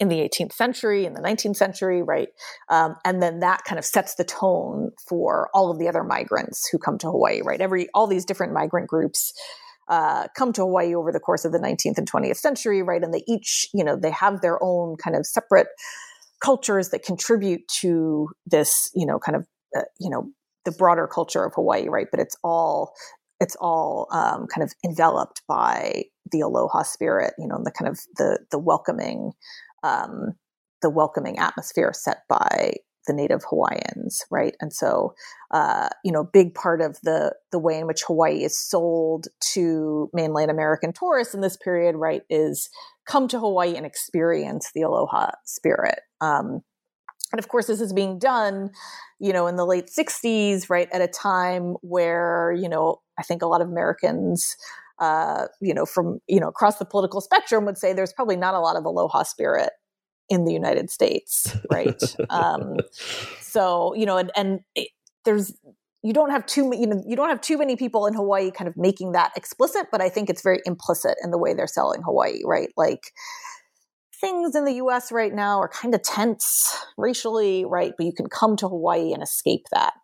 [0.01, 2.29] in the 18th century, in the 19th century, right?
[2.69, 6.69] Um, and then that kind of sets the tone for all of the other migrants
[6.71, 7.61] who come to Hawaii, right?
[7.61, 9.33] Every all these different migrant groups
[9.89, 13.03] uh, come to Hawaii over the course of the 19th and 20th century, right?
[13.03, 15.69] And they each, you know, they have their own kind of separate
[16.43, 20.31] cultures that contribute to this, you know, kind of, uh, you know,
[20.65, 22.07] the broader culture of Hawaii, right?
[22.11, 22.95] But it's all
[23.41, 27.89] it's all um, kind of enveloped by the aloha spirit, you know, and the kind
[27.89, 29.33] of the the welcoming
[29.85, 30.33] um,
[30.83, 32.75] the welcoming atmosphere set by
[33.07, 34.57] the native Hawaiians, right?
[34.61, 35.15] And so,
[35.51, 40.11] uh, you know, big part of the the way in which Hawaii is sold to
[40.13, 42.71] mainland American tourists in this period, right, is
[43.07, 46.01] come to Hawaii and experience the aloha spirit.
[46.21, 46.63] Um,
[47.33, 48.71] and of course, this is being done,
[49.19, 53.43] you know, in the late '60s, right, at a time where you know I think
[53.43, 54.57] a lot of Americans
[54.99, 58.55] uh, you know, from you know across the political spectrum would say there's probably not
[58.55, 59.71] a lot of aloha spirit
[60.29, 62.03] in the United States, right?
[62.31, 62.77] um,
[63.41, 64.89] so you know, and, and it,
[65.25, 65.55] there's
[66.03, 68.69] you don't have too you know you don't have too many people in Hawaii kind
[68.69, 72.03] of making that explicit, but I think it's very implicit in the way they're selling
[72.03, 72.69] Hawaii, right?
[72.77, 73.13] Like
[74.21, 77.93] things in the US right now are kind of tense racially, right?
[77.97, 79.95] But you can come to Hawaii and escape that.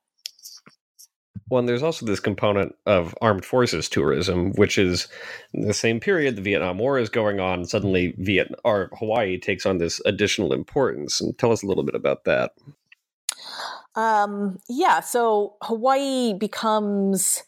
[1.50, 5.08] Well, and there's also this component of armed forces tourism, which is
[5.52, 7.64] the same period the Vietnam War is going on.
[7.64, 11.20] Suddenly, Viet or Hawaii takes on this additional importance.
[11.20, 12.52] And tell us a little bit about that.
[13.96, 17.42] Um, yeah, so Hawaii becomes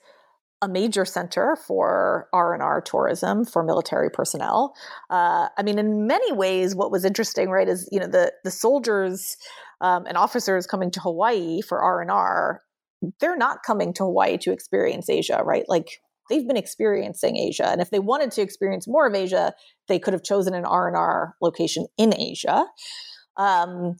[0.60, 4.76] a major center for r&r tourism for military personnel
[5.10, 8.50] uh, i mean in many ways what was interesting right is you know the the
[8.52, 9.36] soldiers
[9.80, 12.62] um, and officers coming to hawaii for r&r
[13.20, 17.80] they're not coming to hawaii to experience asia right like they've been experiencing asia and
[17.80, 19.52] if they wanted to experience more of asia
[19.88, 22.64] they could have chosen an r&r location in asia
[23.36, 23.96] um,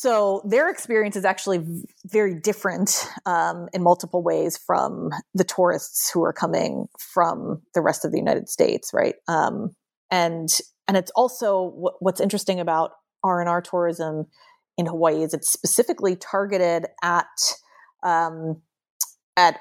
[0.00, 1.62] so their experience is actually
[2.06, 8.06] very different um, in multiple ways from the tourists who are coming from the rest
[8.06, 9.16] of the United States, right?
[9.28, 9.76] Um,
[10.10, 10.48] and
[10.88, 14.24] and it's also w- what's interesting about R and R tourism
[14.78, 17.26] in Hawaii is it's specifically targeted at
[18.02, 18.60] um,
[19.36, 19.58] at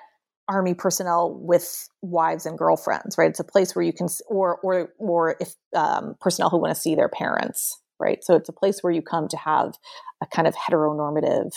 [0.48, 3.30] army personnel with wives and girlfriends, right?
[3.30, 6.80] It's a place where you can, or or or if um, personnel who want to
[6.80, 8.24] see their parents, right?
[8.24, 9.76] So it's a place where you come to have
[10.22, 11.54] a kind of heteronormative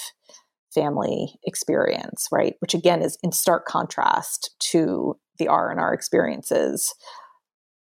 [0.75, 2.55] family experience, right?
[2.61, 6.95] Which again is in stark contrast to the R and R experiences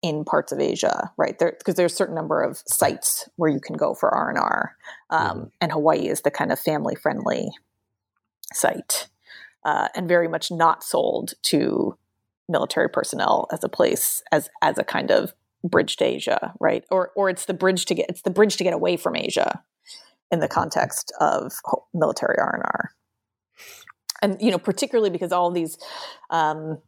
[0.03, 1.37] in parts of Asia, right?
[1.37, 4.39] There, because there's a certain number of sites where you can go for R and
[4.39, 4.75] R,
[5.09, 5.43] um, mm-hmm.
[5.61, 7.49] and Hawaii is the kind of family friendly
[8.53, 9.07] site,
[9.65, 11.97] uh, and very much not sold to
[12.49, 15.33] military personnel as a place as as a kind of
[15.63, 16.83] bridge to Asia, right?
[16.91, 19.63] Or or it's the bridge to get it's the bridge to get away from Asia
[20.31, 21.53] in the context of
[21.93, 22.91] military R and R,
[24.21, 25.77] and you know particularly because all these
[26.29, 26.79] um,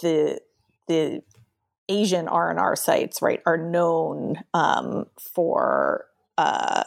[0.00, 0.40] the
[0.86, 1.22] the
[1.88, 6.84] Asian R and R sites, right, are known um, for uh,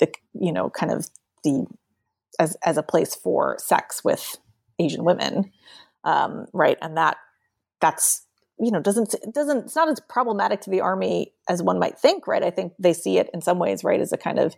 [0.00, 1.08] the you know kind of
[1.44, 1.66] the
[2.38, 4.36] as as a place for sex with
[4.78, 5.52] Asian women,
[6.04, 7.16] um, right, and that
[7.80, 8.26] that's
[8.58, 12.26] you know doesn't doesn't it's not as problematic to the army as one might think
[12.26, 12.42] right?
[12.42, 14.56] I think they see it in some ways right as a kind of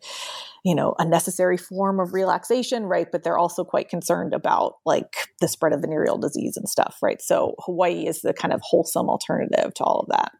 [0.64, 3.09] you know a necessary form of relaxation right?
[3.11, 7.21] But they're also quite concerned about like the spread of venereal disease and stuff right?
[7.21, 10.33] So hawaii is the kind of wholesome alternative to all of that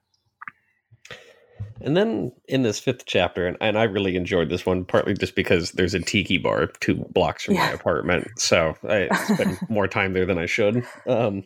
[1.81, 5.35] and then in this fifth chapter, and, and I really enjoyed this one, partly just
[5.35, 7.67] because there's a tiki bar two blocks from yeah.
[7.67, 8.29] my apartment.
[8.37, 10.85] So I spend more time there than I should.
[11.07, 11.45] Um,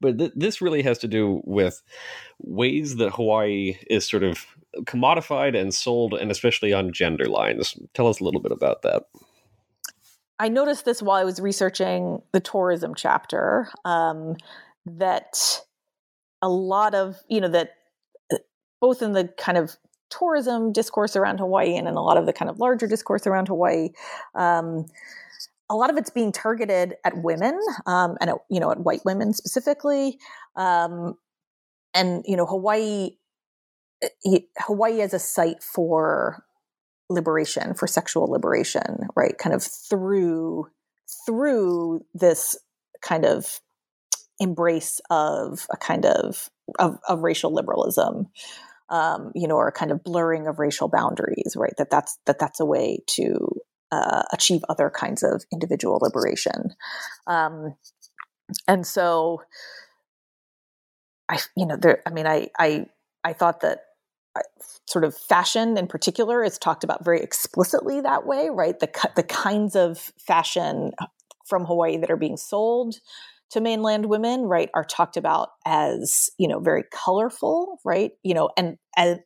[0.00, 1.82] but th- this really has to do with
[2.38, 4.44] ways that Hawaii is sort of
[4.80, 7.76] commodified and sold, and especially on gender lines.
[7.94, 9.04] Tell us a little bit about that.
[10.38, 14.36] I noticed this while I was researching the tourism chapter um,
[14.86, 15.60] that
[16.40, 17.72] a lot of, you know, that
[18.80, 19.76] both in the kind of
[20.10, 23.48] tourism discourse around Hawaii and in a lot of the kind of larger discourse around
[23.48, 23.90] Hawaii.
[24.34, 24.86] Um,
[25.70, 29.04] a lot of it's being targeted at women um, and at, you know at white
[29.04, 30.18] women specifically,
[30.56, 31.14] um,
[31.94, 33.10] and you know Hawaii
[34.02, 36.44] eh, Hawaii as a site for
[37.08, 39.38] liberation for sexual liberation, right?
[39.38, 40.66] Kind of through
[41.24, 42.56] through this
[43.00, 43.60] kind of
[44.40, 48.28] embrace of a kind of of, of racial liberalism
[48.90, 51.74] um, you know, or a kind of blurring of racial boundaries, right?
[51.78, 53.38] That that's that that's a way to
[53.92, 56.74] uh, achieve other kinds of individual liberation.
[57.26, 57.74] Um,
[58.66, 59.42] and so,
[61.28, 62.02] I, you know, there.
[62.06, 62.86] I mean, I, I,
[63.22, 63.84] I thought that
[64.36, 64.42] uh,
[64.86, 68.78] sort of fashion in particular is talked about very explicitly that way, right?
[68.78, 70.92] The the kinds of fashion
[71.46, 72.96] from Hawaii that are being sold
[73.50, 78.12] to mainland women, right, are talked about as, you know, very colorful, right?
[78.22, 78.76] You know, and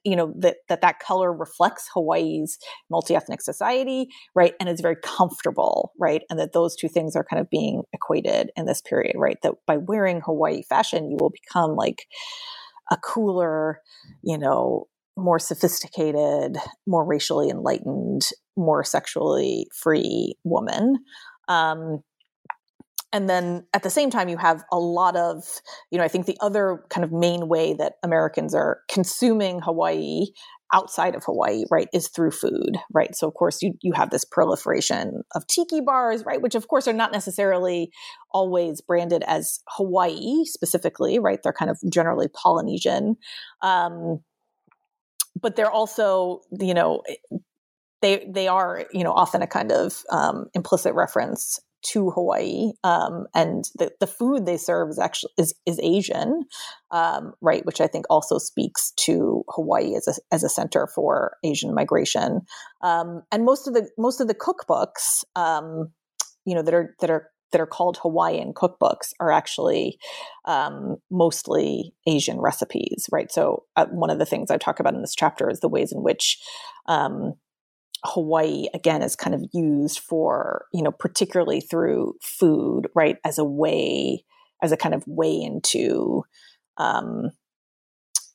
[0.04, 2.58] you know, that, that that color reflects Hawaii's
[2.90, 4.54] multi-ethnic society, right?
[4.60, 6.22] And it's very comfortable, right?
[6.30, 9.38] And that those two things are kind of being equated in this period, right?
[9.42, 12.06] That by wearing Hawaii fashion, you will become like
[12.90, 13.80] a cooler,
[14.22, 16.56] you know, more sophisticated,
[16.86, 18.22] more racially enlightened,
[18.56, 20.98] more sexually free woman.
[21.48, 22.00] Um,
[23.14, 25.44] and then at the same time you have a lot of
[25.90, 30.26] you know i think the other kind of main way that americans are consuming hawaii
[30.72, 33.14] outside of hawaii right is through food right?
[33.14, 36.88] So of course you, you have this proliferation of tiki bars right which of course
[36.88, 37.90] are not necessarily
[38.32, 41.38] always branded as hawaii specifically right?
[41.42, 43.16] They're kind of generally polynesian.
[43.62, 44.20] Um,
[45.40, 47.02] but they're also you know
[48.02, 51.60] they they are you know often a kind of um, implicit reference
[51.92, 56.44] to Hawaii, um, and the, the food they serve is actually is, is Asian,
[56.90, 57.64] um, right?
[57.64, 62.40] Which I think also speaks to Hawaii as a as a center for Asian migration.
[62.82, 65.92] Um, and most of the most of the cookbooks, um,
[66.44, 69.96] you know, that are that are that are called Hawaiian cookbooks are actually
[70.44, 73.30] um, mostly Asian recipes, right?
[73.30, 75.92] So uh, one of the things I talk about in this chapter is the ways
[75.92, 76.38] in which
[76.86, 77.34] um,
[78.04, 83.44] Hawaii again is kind of used for, you know, particularly through food, right, as a
[83.44, 84.24] way,
[84.62, 86.24] as a kind of way into
[86.76, 87.30] um,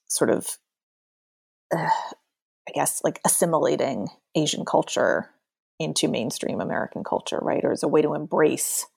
[0.08, 0.58] sort of,
[1.76, 1.90] uh,
[2.68, 5.30] I guess, like assimilating Asian culture
[5.80, 8.88] into mainstream American culture, right, or as a way to embrace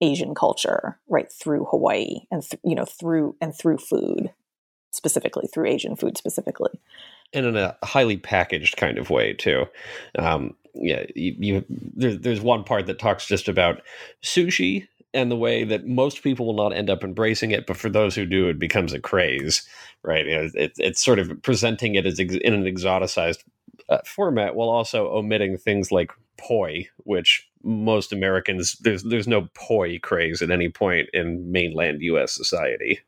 [0.00, 4.32] Asian culture, right, through Hawaii and th- you know through and through food
[4.92, 6.80] specifically through Asian food specifically
[7.32, 9.66] and in a highly packaged kind of way too.
[10.18, 13.82] Um, yeah, you, you there, there's one part that talks just about
[14.22, 17.88] sushi and the way that most people will not end up embracing it, but for
[17.90, 19.66] those who do, it becomes a craze,
[20.02, 20.26] right?
[20.26, 23.42] It, it's sort of presenting it as ex- in an exoticized
[23.88, 29.98] uh, format while also omitting things like poi, which most Americans there's there's no poi
[29.98, 32.32] craze at any point in mainland U.S.
[32.32, 33.00] society.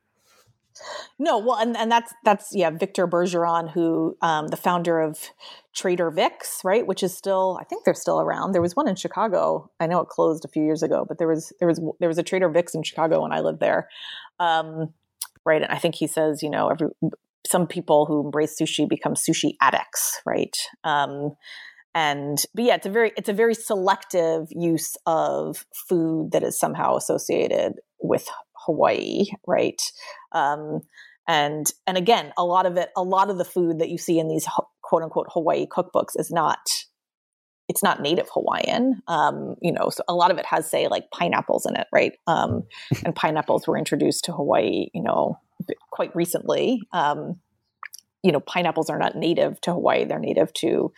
[1.19, 5.19] No, well, and, and that's that's yeah, Victor Bergeron, who um, the founder of
[5.75, 8.53] Trader Vic's, right, which is still I think they're still around.
[8.53, 9.71] There was one in Chicago.
[9.81, 12.19] I know it closed a few years ago, but there was there was there was
[12.19, 13.89] a Trader Vic's in Chicago when I lived there,
[14.39, 14.93] um,
[15.45, 15.63] right?
[15.63, 16.89] And I think he says, you know, every
[17.47, 20.57] some people who embrace sushi become sushi addicts, right?
[20.85, 21.37] Um,
[21.95, 26.59] and but yeah, it's a very it's a very selective use of food that is
[26.59, 28.27] somehow associated with
[28.67, 29.81] Hawaii, right?
[30.33, 30.81] Um,
[31.29, 34.19] and and again, a lot of it, a lot of the food that you see
[34.19, 34.47] in these
[34.83, 36.59] quote unquote Hawaii cookbooks is not
[37.69, 39.01] it's not native Hawaiian.
[39.07, 42.13] Um, you know, so a lot of it has say like pineapples in it, right?
[42.27, 42.65] Um,
[43.05, 45.39] and pineapples were introduced to Hawaii, you know,
[45.91, 46.83] quite recently.
[46.93, 47.41] Um,
[48.23, 50.93] you know, pineapples are not native to Hawaii; they're native to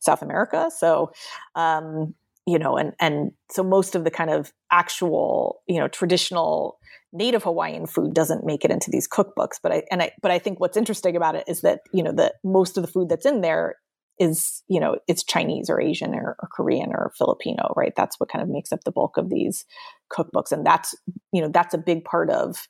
[0.00, 0.70] South America.
[0.76, 1.12] So,
[1.54, 2.14] um,
[2.46, 6.78] you know, and and so most of the kind of actual, you know, traditional
[7.12, 9.58] native Hawaiian food doesn't make it into these cookbooks.
[9.62, 12.12] But I and I but I think what's interesting about it is that you know
[12.12, 13.76] that most of the food that's in there
[14.18, 17.92] is you know it's Chinese or Asian or, or, Korean or Filipino, right?
[17.96, 19.64] That's what kind of makes up the bulk of these
[20.12, 20.94] cookbooks, and that's
[21.32, 22.68] you know that's a big part of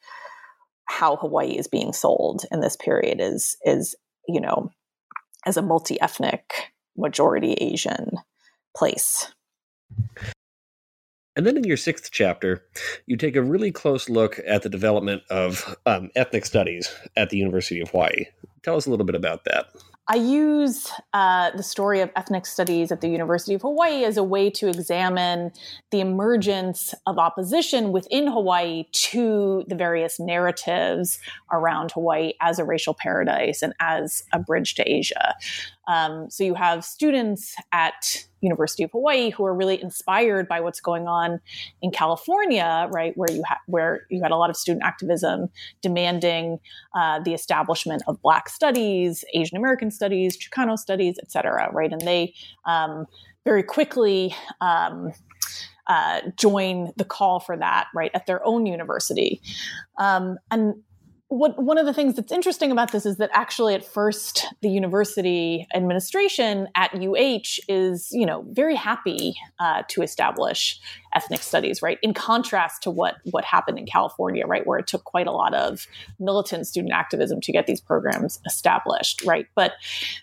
[0.87, 3.95] how Hawaii is being sold in this period is is
[4.27, 4.71] you know
[5.45, 8.13] as a multi ethnic majority Asian
[8.77, 9.33] place.
[11.37, 12.65] And then in your sixth chapter,
[13.07, 17.37] you take a really close look at the development of um, ethnic studies at the
[17.37, 18.25] University of Hawaii.
[18.63, 19.67] Tell us a little bit about that.
[20.09, 24.23] I use uh, the story of ethnic studies at the University of Hawaii as a
[24.23, 25.51] way to examine
[25.91, 31.19] the emergence of opposition within Hawaii to the various narratives
[31.51, 35.35] around Hawaii as a racial paradise and as a bridge to Asia.
[35.89, 40.81] Um, so you have students at University of Hawaii who are really inspired by what's
[40.81, 41.41] going on
[41.83, 45.49] in California, right, where you ha- where you had a lot of student activism
[45.83, 46.59] demanding
[46.95, 52.01] uh, the establishment of Black studies, Asian American studies, Chicano studies, et cetera, right, and
[52.03, 52.35] they
[52.65, 53.07] um,
[53.45, 54.35] very quickly.
[54.61, 55.13] Um,
[55.89, 59.41] uh, join the call for that right at their own university
[59.99, 60.75] um, and
[61.29, 64.69] what one of the things that's interesting about this is that actually at first the
[64.69, 70.79] university administration at UH is you know very happy uh, to establish
[71.15, 71.99] ethnic studies right?
[72.03, 74.67] In contrast to what what happened in California right?
[74.67, 75.87] Where it took quite a lot of
[76.21, 79.47] militant student activism to get these programs established right?
[79.57, 79.73] But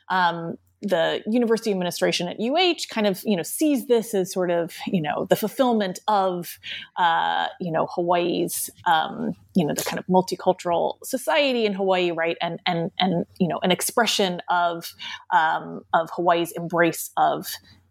[0.10, 4.76] um, the university administration at UH kind of you know sees this as sort of
[4.86, 6.60] you know the fulfillment of
[6.98, 12.38] uh, you know Hawaii's um, you know the kind of multicultural society in Hawaii, right?
[12.42, 14.94] And and and you know an expression of
[15.32, 17.48] um, of Hawaii's embrace of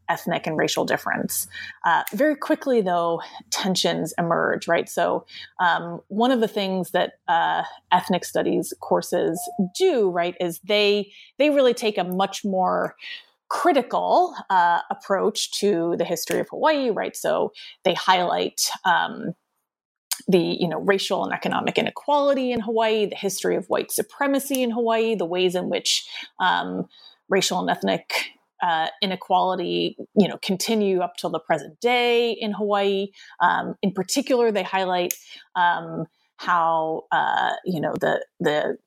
[0.09, 1.47] ethnic and racial difference.
[1.85, 4.89] Uh, very quickly, though, tensions emerge, right?
[4.89, 5.25] So,
[5.61, 9.41] um, one of the things that uh, ethnic studies courses
[9.77, 12.97] do, right, is they they really take a much more
[13.49, 17.17] critical uh, approach to the history of Hawaii, right?
[17.17, 17.53] So
[17.85, 18.69] they highlight.
[18.85, 19.35] Um,
[20.29, 24.71] the you know racial and economic inequality in Hawaii, the history of white supremacy in
[24.71, 26.07] Hawaii, the ways in which
[26.39, 26.87] um,
[27.29, 28.13] racial and ethnic
[28.63, 33.09] uh, inequality, you know, continue up till the present day in Hawaii.
[33.41, 35.15] Um, in particular, they highlight
[35.55, 36.07] um,
[36.37, 38.79] how uh, you know the the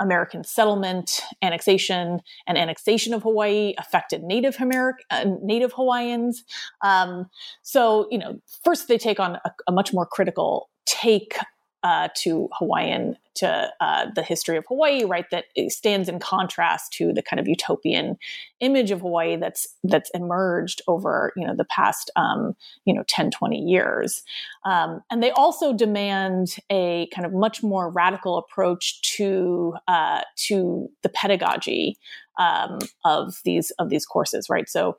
[0.00, 6.42] American settlement, annexation, and annexation of Hawaii affected Native American, uh, Native Hawaiians.
[6.82, 7.26] Um,
[7.62, 11.36] so, you know, first they take on a, a much more critical take
[11.82, 15.24] uh, to Hawaiian to uh, the history of Hawaii, right?
[15.30, 18.18] That stands in contrast to the kind of utopian
[18.60, 22.54] image of Hawaii that's that's emerged over you know the past um,
[22.84, 24.22] you know 10, 20 years.
[24.64, 30.90] Um, and they also demand a kind of much more radical approach to uh, to
[31.02, 31.96] the pedagogy
[32.38, 34.68] um, of these of these courses, right?
[34.68, 34.96] So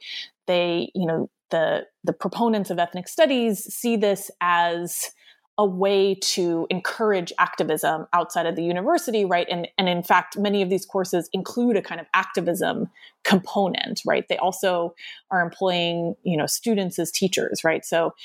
[0.47, 5.11] they you know the the proponents of ethnic studies see this as
[5.61, 9.45] a way to encourage activism outside of the university, right?
[9.47, 12.89] And, and in fact, many of these courses include a kind of activism
[13.23, 14.27] component, right?
[14.27, 14.95] They also
[15.29, 17.85] are employing, you know, students as teachers, right?
[17.85, 18.15] So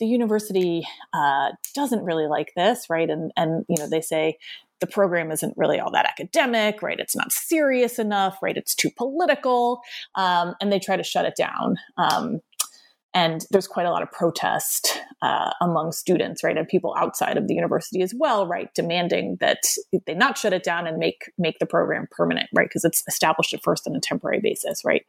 [0.00, 3.08] the university uh, doesn't really like this, right?
[3.08, 4.36] And and you know, they say
[4.80, 7.00] the program isn't really all that academic, right?
[7.00, 8.56] It's not serious enough, right?
[8.56, 9.80] It's too political,
[10.16, 11.76] um, and they try to shut it down.
[11.96, 12.40] Um,
[13.14, 17.48] and there's quite a lot of protest uh, among students right and people outside of
[17.48, 19.58] the university as well right demanding that
[20.06, 23.54] they not shut it down and make make the program permanent right because it's established
[23.54, 25.04] at first on a temporary basis right?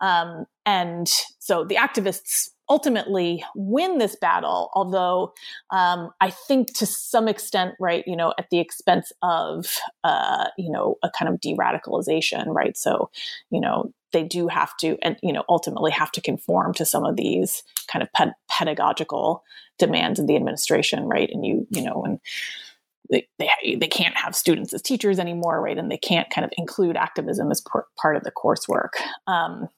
[0.00, 5.32] Um, and so the activists ultimately win this battle although
[5.70, 9.66] um, i think to some extent right you know at the expense of
[10.04, 12.76] uh, you know a kind of de-radicalization right?
[12.76, 13.10] So
[13.50, 17.04] you know they do have to and you know ultimately have to conform to some
[17.04, 19.42] of these kind of ped- pedagogical
[19.78, 21.30] demands of the administration right?
[21.32, 22.20] And you you know and
[23.10, 25.78] they, they, they can't have students as teachers anymore right?
[25.78, 28.90] And they can't kind of include activism as per, part of the coursework.
[29.26, 29.68] Um,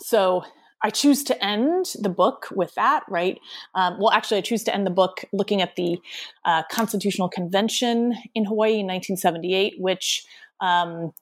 [0.00, 0.44] so
[0.82, 3.38] I choose to end the book with that, right?
[3.74, 5.98] Um, well, actually, I choose to end the book looking at the
[6.44, 10.26] uh, Constitutional Convention in Hawaii in 1978, which
[10.60, 11.12] um,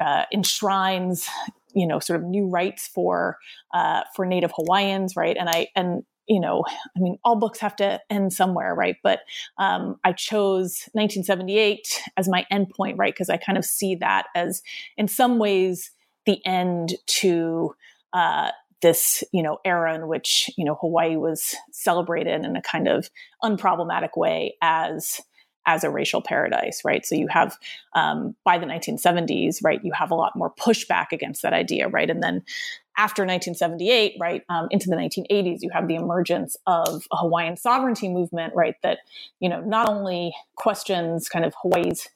[0.00, 1.28] uh, enshrines
[1.74, 3.38] you know sort of new rights for
[3.72, 5.36] uh, for Native Hawaiians, right?
[5.38, 6.64] And I and you know,
[6.96, 8.96] I mean, all books have to end somewhere, right?
[9.02, 9.20] But
[9.58, 13.12] um, I chose 1978 as my endpoint, right?
[13.12, 14.62] Because I kind of see that as,
[14.96, 15.90] in some ways,
[16.24, 17.74] the end to
[18.14, 18.50] uh,
[18.80, 23.10] this, you know, era in which you know Hawaii was celebrated in a kind of
[23.42, 25.20] unproblematic way as
[25.66, 27.06] as a racial paradise, right?
[27.06, 27.56] So you have
[27.94, 32.10] um, by the 1970s, right, you have a lot more pushback against that idea, right?
[32.10, 32.42] And then
[32.96, 38.08] after 1978, right, um, into the 1980s, you have the emergence of a Hawaiian sovereignty
[38.08, 38.98] movement, right, that
[39.40, 42.08] you know not only questions kind of Hawaii's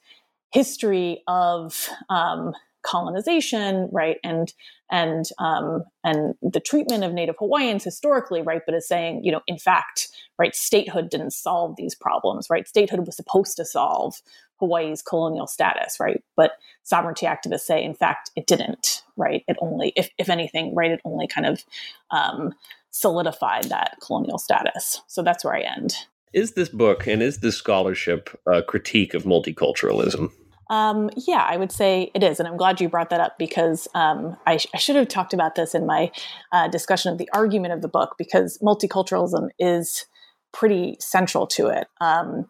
[0.53, 2.55] history of um,
[2.89, 4.53] colonization, right, and
[4.91, 9.43] and um, and the treatment of Native Hawaiians historically, right, but is saying, you know,
[9.47, 10.09] in fact,
[10.39, 12.67] right, statehood didn't solve these problems, right?
[12.67, 14.23] Statehood was supposed to solve
[14.59, 16.23] Hawaii's colonial status, right?
[16.37, 19.45] But sovereignty activists say, in fact, it didn't, right?
[19.47, 21.65] It only, if if anything, right, it only kind of
[22.11, 22.55] um,
[22.91, 25.03] solidified that colonial status.
[25.07, 25.95] So that's where I end.
[26.33, 30.31] Is this book and is this scholarship a critique of multiculturalism?
[30.71, 32.39] Um, yeah, I would say it is.
[32.39, 35.33] And I'm glad you brought that up because um, I, sh- I, should have talked
[35.33, 36.11] about this in my
[36.53, 40.07] uh, discussion of the argument of the book because multiculturalism is
[40.53, 41.89] pretty central to it.
[42.01, 42.47] Um,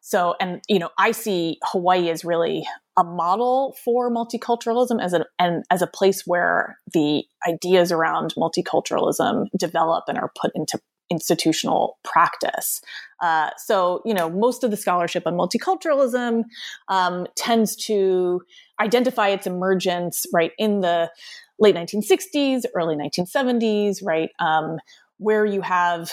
[0.00, 2.66] so, and, you know, I see Hawaii as really
[2.96, 9.46] a model for multiculturalism as a, and as a place where the ideas around multiculturalism
[9.56, 10.80] develop and are put into
[11.10, 12.80] institutional practice.
[13.20, 16.44] Uh, so, you know, most of the scholarship on multiculturalism
[16.88, 18.42] um, tends to
[18.80, 21.10] identify its emergence right in the
[21.58, 24.78] late 1960s, early 1970s, right, um,
[25.18, 26.12] where you have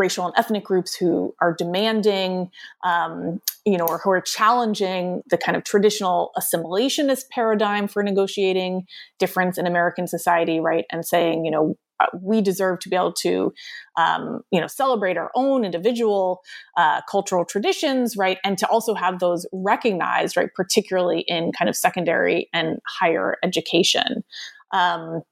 [0.00, 2.50] racial and ethnic groups who are demanding,
[2.84, 8.86] um, you know, or who are challenging the kind of traditional assimilationist paradigm for negotiating
[9.18, 10.86] difference in American society, right?
[10.90, 11.76] And saying, you know,
[12.20, 13.52] we deserve to be able to,
[13.96, 16.40] um, you know, celebrate our own individual
[16.76, 21.76] uh, cultural traditions, right, and to also have those recognized, right, particularly in kind of
[21.76, 24.24] secondary and higher education.
[24.72, 25.22] Um,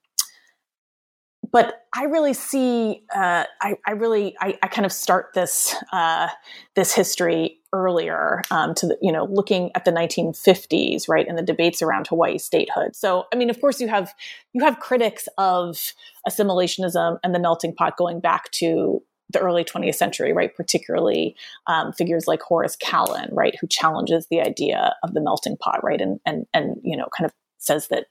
[1.51, 6.29] but I really see, uh, I, I, really, I, I, kind of start this uh,
[6.75, 11.43] this history earlier um, to the, you know, looking at the 1950s, right, and the
[11.43, 12.97] debates around Hawaii statehood.
[12.97, 14.15] So, I mean, of course, you have
[14.53, 15.93] you have critics of
[16.29, 20.55] assimilationism and the melting pot going back to the early 20th century, right?
[20.55, 25.85] Particularly um, figures like Horace Kallen, right, who challenges the idea of the melting pot,
[25.85, 28.07] right, and and and you know, kind of says that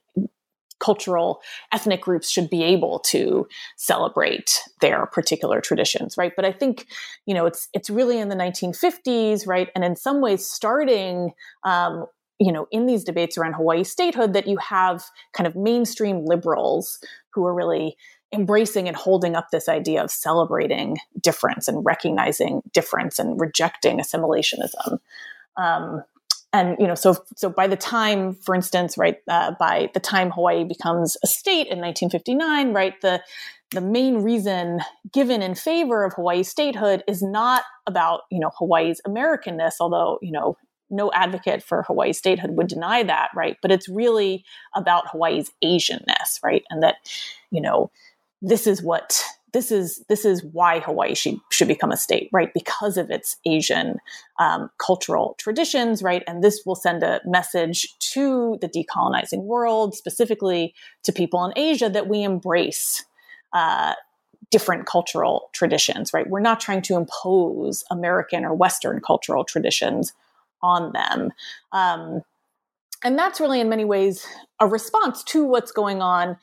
[0.80, 6.88] cultural ethnic groups should be able to celebrate their particular traditions right but i think
[7.26, 11.32] you know it's it's really in the 1950s right and in some ways starting
[11.64, 12.06] um,
[12.40, 17.00] you know, in these debates around Hawaii statehood, that you have kind of mainstream liberals
[17.32, 17.98] who are really
[18.34, 25.00] embracing and holding up this idea of celebrating difference and recognizing difference and rejecting assimilationism.
[25.56, 26.04] Um,
[26.58, 30.32] and you know, so so by the time, for instance, right, uh, by the time
[30.32, 33.22] Hawaii becomes a state in 1959, right, the
[33.72, 34.80] the main reason
[35.12, 40.32] given in favor of Hawaii statehood is not about you know Hawaii's Americanness, although you
[40.32, 40.58] know
[40.90, 43.58] no advocate for Hawaii statehood would deny that, right?
[43.62, 44.46] But it's really
[44.76, 46.64] about Hawaii's Asianness, right?
[46.70, 46.96] And that,
[47.52, 47.92] you know,
[48.42, 49.22] this is what
[49.54, 52.54] this is this is why Hawaii should, should become a state, right?
[52.54, 53.98] Because of its Asian
[54.40, 56.24] um, cultural traditions, right?
[56.28, 60.74] And this will send a message to the decolonizing world, specifically
[61.04, 63.06] to people in Asia, that we embrace
[63.54, 63.94] uh,
[64.52, 66.30] different cultural traditions, right?
[66.30, 70.14] We're not trying to impose American or Western cultural traditions
[70.62, 71.32] on them.
[71.72, 72.22] Um,
[73.04, 74.26] and that's really, in many ways,
[74.60, 76.38] a response to what's going on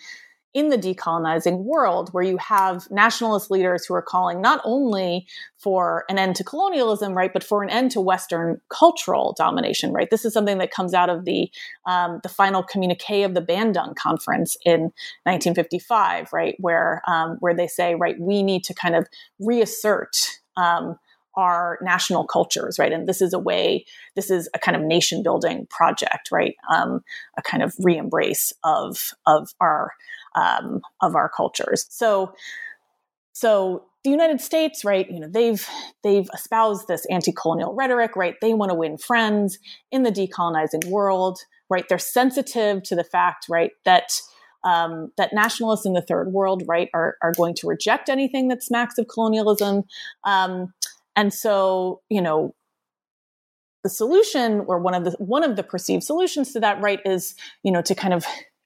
[0.55, 5.27] in the decolonizing world, where you have nationalist leaders who are calling not only
[5.59, 10.11] for an end to colonialism, right, but for an end to Western cultural domination, right.
[10.11, 11.51] This is something that comes out of the
[11.87, 14.93] um, the final communique of the Bandung Conference in
[15.25, 19.07] 1955, right, where um, where they say, right, we need to kind of
[19.41, 20.17] reassert.
[20.57, 20.97] Um,
[21.37, 22.93] our national cultures, right?
[22.93, 26.55] And this is a way, this is a kind of nation building project, right?
[26.73, 27.03] Um,
[27.37, 29.93] a kind of re-embrace of of our
[30.35, 31.87] um, of our cultures.
[31.91, 32.35] So,
[33.33, 35.11] so the United States, right?
[35.11, 35.67] You know, they've
[36.03, 38.35] they've espoused this anti-colonial rhetoric, right?
[38.41, 39.59] They want to win friends
[39.91, 41.39] in the decolonizing world,
[41.71, 41.85] right?
[41.89, 44.21] They're sensitive to the fact, right, that
[44.65, 48.63] um, that nationalists in the third world, right, are, are going to reject anything that
[48.63, 49.85] smacks of colonialism.
[50.25, 50.73] Um,
[51.17, 52.55] and so, you know,
[53.83, 57.35] the solution or one of the one of the perceived solutions to that, right, is,
[57.63, 58.25] you know, to kind of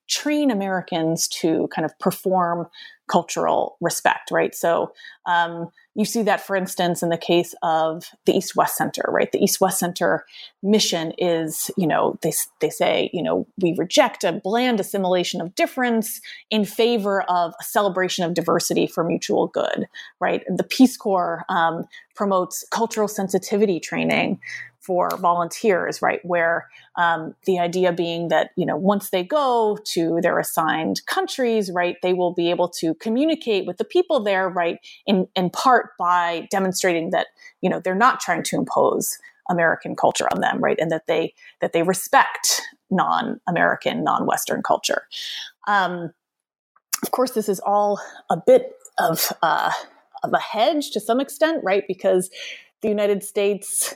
[0.08, 2.66] train Americans to kind of perform
[3.08, 4.54] cultural respect, right?
[4.54, 4.92] So
[5.26, 9.32] um, you see that, for instance, in the case of the East West Center, right?
[9.32, 10.24] The East West Center
[10.62, 15.54] mission is, you know, they, they say, you know, we reject a bland assimilation of
[15.54, 19.88] difference in favor of a celebration of diversity for mutual good,
[20.20, 20.44] right?
[20.48, 21.84] The Peace Corps um,
[22.14, 24.40] promotes cultural sensitivity training
[24.88, 26.24] for volunteers, right?
[26.24, 26.66] Where
[26.96, 31.96] um, the idea being that you know once they go to their assigned countries, right,
[32.02, 36.48] they will be able to communicate with the people there, right, in in part by
[36.50, 37.26] demonstrating that
[37.60, 39.18] you know they're not trying to impose
[39.50, 45.02] American culture on them, right, and that they that they respect non-American, non-Western culture.
[45.66, 46.14] Um,
[47.02, 49.70] of course, this is all a bit of uh,
[50.22, 52.30] of a hedge to some extent, right, because
[52.80, 53.94] the United States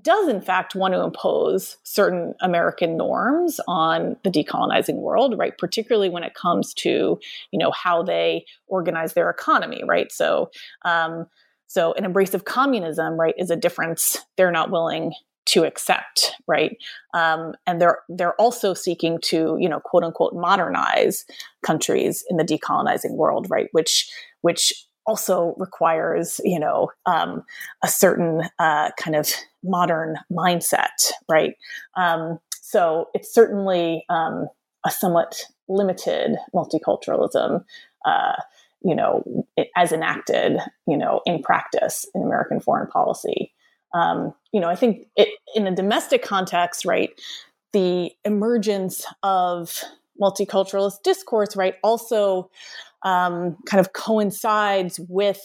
[0.00, 5.56] does in fact want to impose certain American norms on the decolonizing world, right?
[5.58, 7.18] Particularly when it comes to,
[7.50, 10.10] you know, how they organize their economy, right?
[10.10, 10.50] So,
[10.84, 11.26] um,
[11.66, 15.12] so an embrace of communism, right, is a difference they're not willing
[15.44, 16.76] to accept, right?
[17.14, 21.24] Um, and they're they're also seeking to, you know, quote unquote, modernize
[21.62, 23.68] countries in the decolonizing world, right?
[23.72, 24.10] Which
[24.42, 24.72] which
[25.06, 27.42] also requires, you know, um,
[27.82, 29.30] a certain uh, kind of
[29.62, 31.54] modern mindset, right?
[31.96, 34.48] Um, so it's certainly um,
[34.86, 37.64] a somewhat limited multiculturalism,
[38.04, 38.34] uh,
[38.84, 39.44] you know,
[39.76, 43.52] as enacted, you know, in practice in American foreign policy.
[43.94, 47.10] Um, you know, I think it, in a domestic context, right,
[47.72, 49.82] the emergence of
[50.20, 52.50] multiculturalist discourse, right, also
[53.02, 55.42] um, kind of coincides with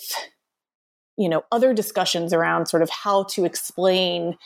[1.17, 4.37] you know other discussions around sort of how to explain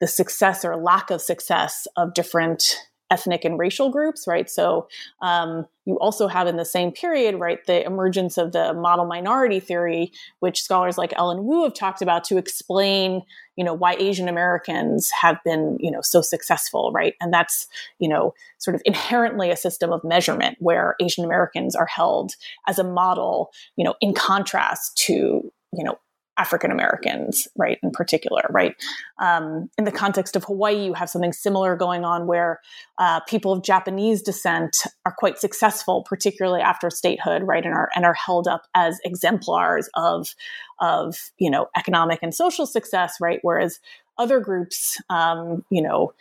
[0.00, 2.76] the success or lack of success of different
[3.10, 4.50] ethnic and racial groups, right?
[4.50, 4.88] So
[5.22, 9.60] um, you also have in the same period, right, the emergence of the model minority
[9.60, 13.22] theory, which scholars like Ellen Wu have talked about to explain,
[13.54, 17.14] you know, why Asian Americans have been, you know, so successful, right?
[17.20, 21.86] And that's, you know, sort of inherently a system of measurement where Asian Americans are
[21.86, 22.32] held
[22.66, 25.98] as a model, you know, in contrast to, you know,
[26.38, 28.76] African Americans, right, in particular, right?
[29.18, 32.60] Um, in the context of Hawaii, you have something similar going on where
[32.98, 38.04] uh, people of Japanese descent are quite successful, particularly after statehood, right, and are and
[38.04, 40.34] are held up as exemplars of
[40.80, 43.38] of you know economic and social success, right?
[43.42, 43.80] Whereas
[44.18, 46.12] other groups, um, you know,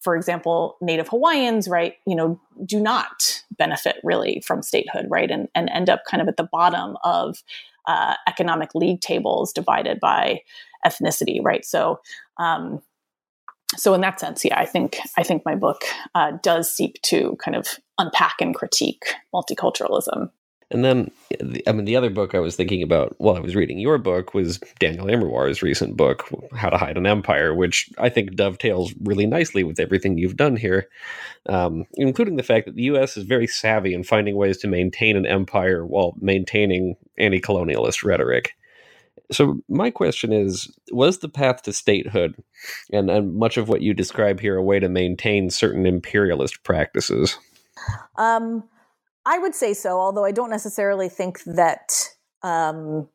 [0.00, 5.48] for example, Native Hawaiians, right, you know, do not benefit really from statehood, right, and
[5.54, 7.42] and end up kind of at the bottom of
[7.86, 10.40] uh, economic league tables divided by
[10.84, 11.64] ethnicity, right?
[11.64, 12.00] So,
[12.38, 12.80] um,
[13.76, 15.82] so in that sense, yeah, I think I think my book
[16.14, 20.30] uh, does seek to kind of unpack and critique multiculturalism.
[20.72, 21.10] And then,
[21.66, 24.32] I mean, the other book I was thinking about while I was reading your book
[24.32, 29.26] was Daniel Immerwahr's recent book, How to Hide an Empire, which I think dovetails really
[29.26, 30.88] nicely with everything you've done here,
[31.46, 33.18] um, including the fact that the U.S.
[33.18, 38.54] is very savvy in finding ways to maintain an empire while maintaining anti colonialist rhetoric.
[39.30, 42.42] So my question is: Was the path to statehood,
[42.90, 47.36] and, and much of what you describe here, a way to maintain certain imperialist practices?
[48.16, 48.64] Um,
[49.26, 52.10] I would say so, although I don't necessarily think that
[52.42, 53.08] um,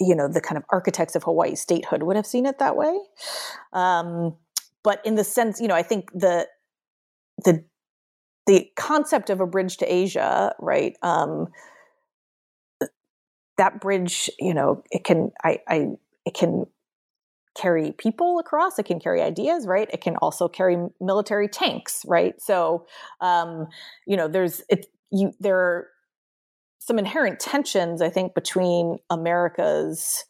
[0.00, 2.98] you know the kind of architects of Hawaii statehood would have seen it that way.
[3.72, 4.36] Um,
[4.84, 6.48] but in the sense, you know, I think the
[7.44, 7.64] the
[8.46, 10.96] the concept of a bridge to Asia, right?
[11.02, 11.48] Um,
[13.58, 15.88] that bridge, you know, it can I, I
[16.26, 16.66] it can
[17.56, 22.42] carry people across it can carry ideas right it can also carry military tanks right
[22.42, 22.86] so
[23.20, 23.68] um
[24.08, 25.88] you know there's it you there are
[26.80, 30.24] some inherent tensions i think between america's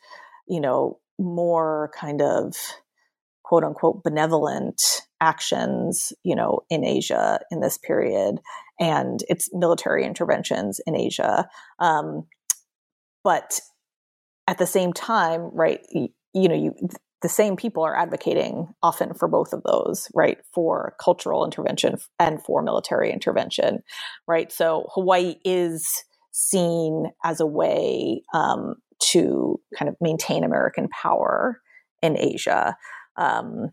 [0.47, 2.55] you know more kind of
[3.43, 4.81] quote unquote benevolent
[5.21, 8.41] actions you know in asia in this period
[8.81, 11.49] and its military interventions in asia.
[11.79, 12.27] Um,
[13.23, 13.61] but
[14.49, 16.75] at the same time right you, you know you
[17.23, 20.39] the same people are advocating often for both of those right?
[20.53, 23.83] For cultural intervention and for military intervention
[24.27, 24.53] right?
[24.53, 25.87] So hawaii is
[26.33, 28.77] seen as a way um,
[29.11, 31.61] to kind of maintain american power
[32.01, 32.77] in asia.
[33.17, 33.71] Um,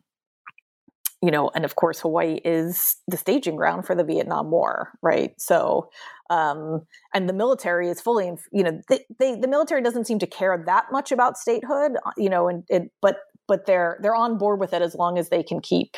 [1.21, 5.31] you know, and of course, Hawaii is the staging ground for the Vietnam War, right?
[5.37, 5.89] So,
[6.29, 10.27] um, and the military is fully, you know, they, they, the military doesn't seem to
[10.27, 13.17] care that much about statehood, uh, you know, and it, but
[13.47, 15.95] but they're they're on board with it as long as they can keep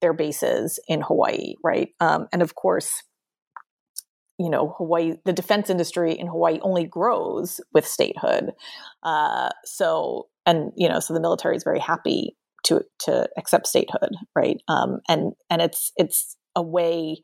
[0.00, 1.88] their bases in Hawaii, right?
[2.00, 2.90] Um, and of course,
[4.38, 8.52] you know, Hawaii, the defense industry in Hawaii only grows with statehood.
[9.02, 14.10] Uh, so, and you know, so the military is very happy to to accept statehood,
[14.36, 14.60] right?
[14.68, 17.20] Um, and and it's it's a way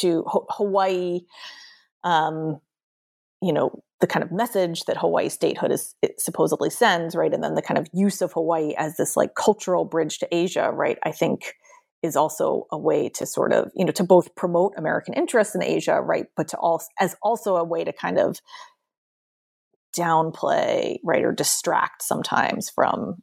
[0.00, 1.20] to Hawaii.
[2.04, 2.60] Um,
[3.42, 7.32] you know the kind of message that Hawaii statehood is supposedly sends, right?
[7.32, 10.70] And then the kind of use of Hawaii as this like cultural bridge to Asia,
[10.72, 10.98] right?
[11.04, 11.54] I think
[12.02, 15.62] is also a way to sort of you know to both promote American interests in
[15.62, 16.26] Asia, right?
[16.36, 18.40] But to also as also a way to kind of
[19.96, 23.16] downplay, right, or distract sometimes from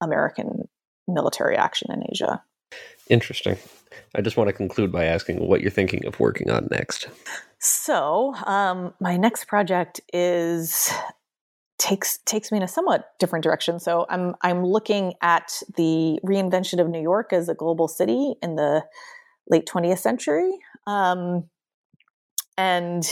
[0.00, 0.68] American
[1.14, 2.42] military action in Asia.
[3.08, 3.56] Interesting.
[4.14, 7.08] I just want to conclude by asking what you're thinking of working on next.
[7.58, 10.90] So, um, my next project is
[11.78, 13.78] takes takes me in a somewhat different direction.
[13.80, 18.56] So, I'm I'm looking at the reinvention of New York as a global city in
[18.56, 18.84] the
[19.48, 20.50] late 20th century,
[20.86, 21.48] um,
[22.56, 23.04] and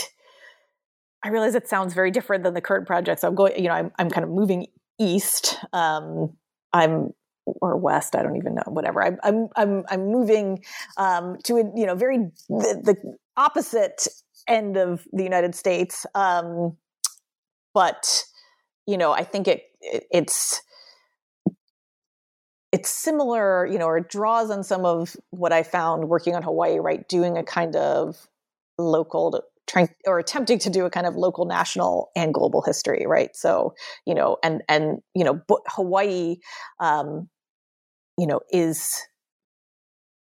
[1.23, 3.21] I realize it sounds very different than the current project.
[3.21, 3.61] So, I'm going.
[3.61, 4.67] You know, I'm I'm kind of moving
[4.99, 5.57] east.
[5.73, 6.35] Um,
[6.73, 7.13] I'm
[7.61, 9.03] or west i don't even know whatever.
[9.03, 10.63] I'm i'm i'm, I'm moving
[10.97, 14.05] um, to a you know very the, the, opposite
[14.49, 16.75] end of the united states um,
[17.73, 18.25] but
[18.85, 20.61] you know i think it, it, it's
[22.71, 26.43] it's similar you know or it draws on some of what i found working on
[26.43, 27.07] hawaii right?
[27.07, 28.27] Doing a kind of
[28.77, 33.35] local trying or attempting to do a kind of local national and global history right?
[33.35, 33.73] So
[34.05, 36.37] you know and and you know hawaii
[36.79, 37.29] um,
[38.19, 39.01] you know, is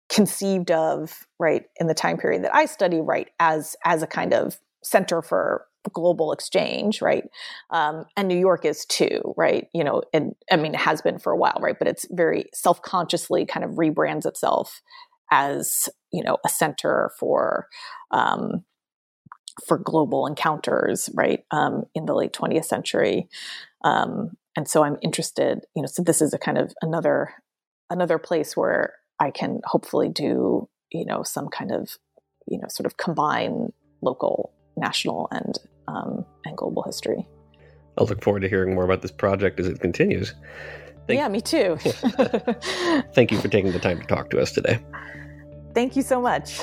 [0.09, 4.35] conceived of right in the time period that I study, right, as as a kind
[4.35, 7.25] of center for global exchange, right?
[7.71, 9.69] Um, and New York is too, right?
[9.73, 11.79] You know, and I mean, it has been for a while, right?
[11.79, 14.83] But it's very self consciously kind of rebrands itself
[15.31, 17.69] as you know a center for
[18.11, 18.65] um,
[19.67, 21.45] for global encounters, right?
[21.51, 23.29] Um, in the late 20th century,
[23.85, 25.89] um, and so I'm interested, you know.
[25.89, 27.35] So this is a kind of another
[27.91, 31.97] another place where I can hopefully do, you know, some kind of,
[32.47, 33.73] you know, sort of combine
[34.03, 35.59] local, national, and
[35.89, 37.27] um, and global history.
[37.99, 40.35] I'll look forward to hearing more about this project as it continues.
[41.07, 41.77] Thank yeah, me too.
[43.15, 44.81] Thank you for taking the time to talk to us today.
[45.73, 46.61] Thank you so much.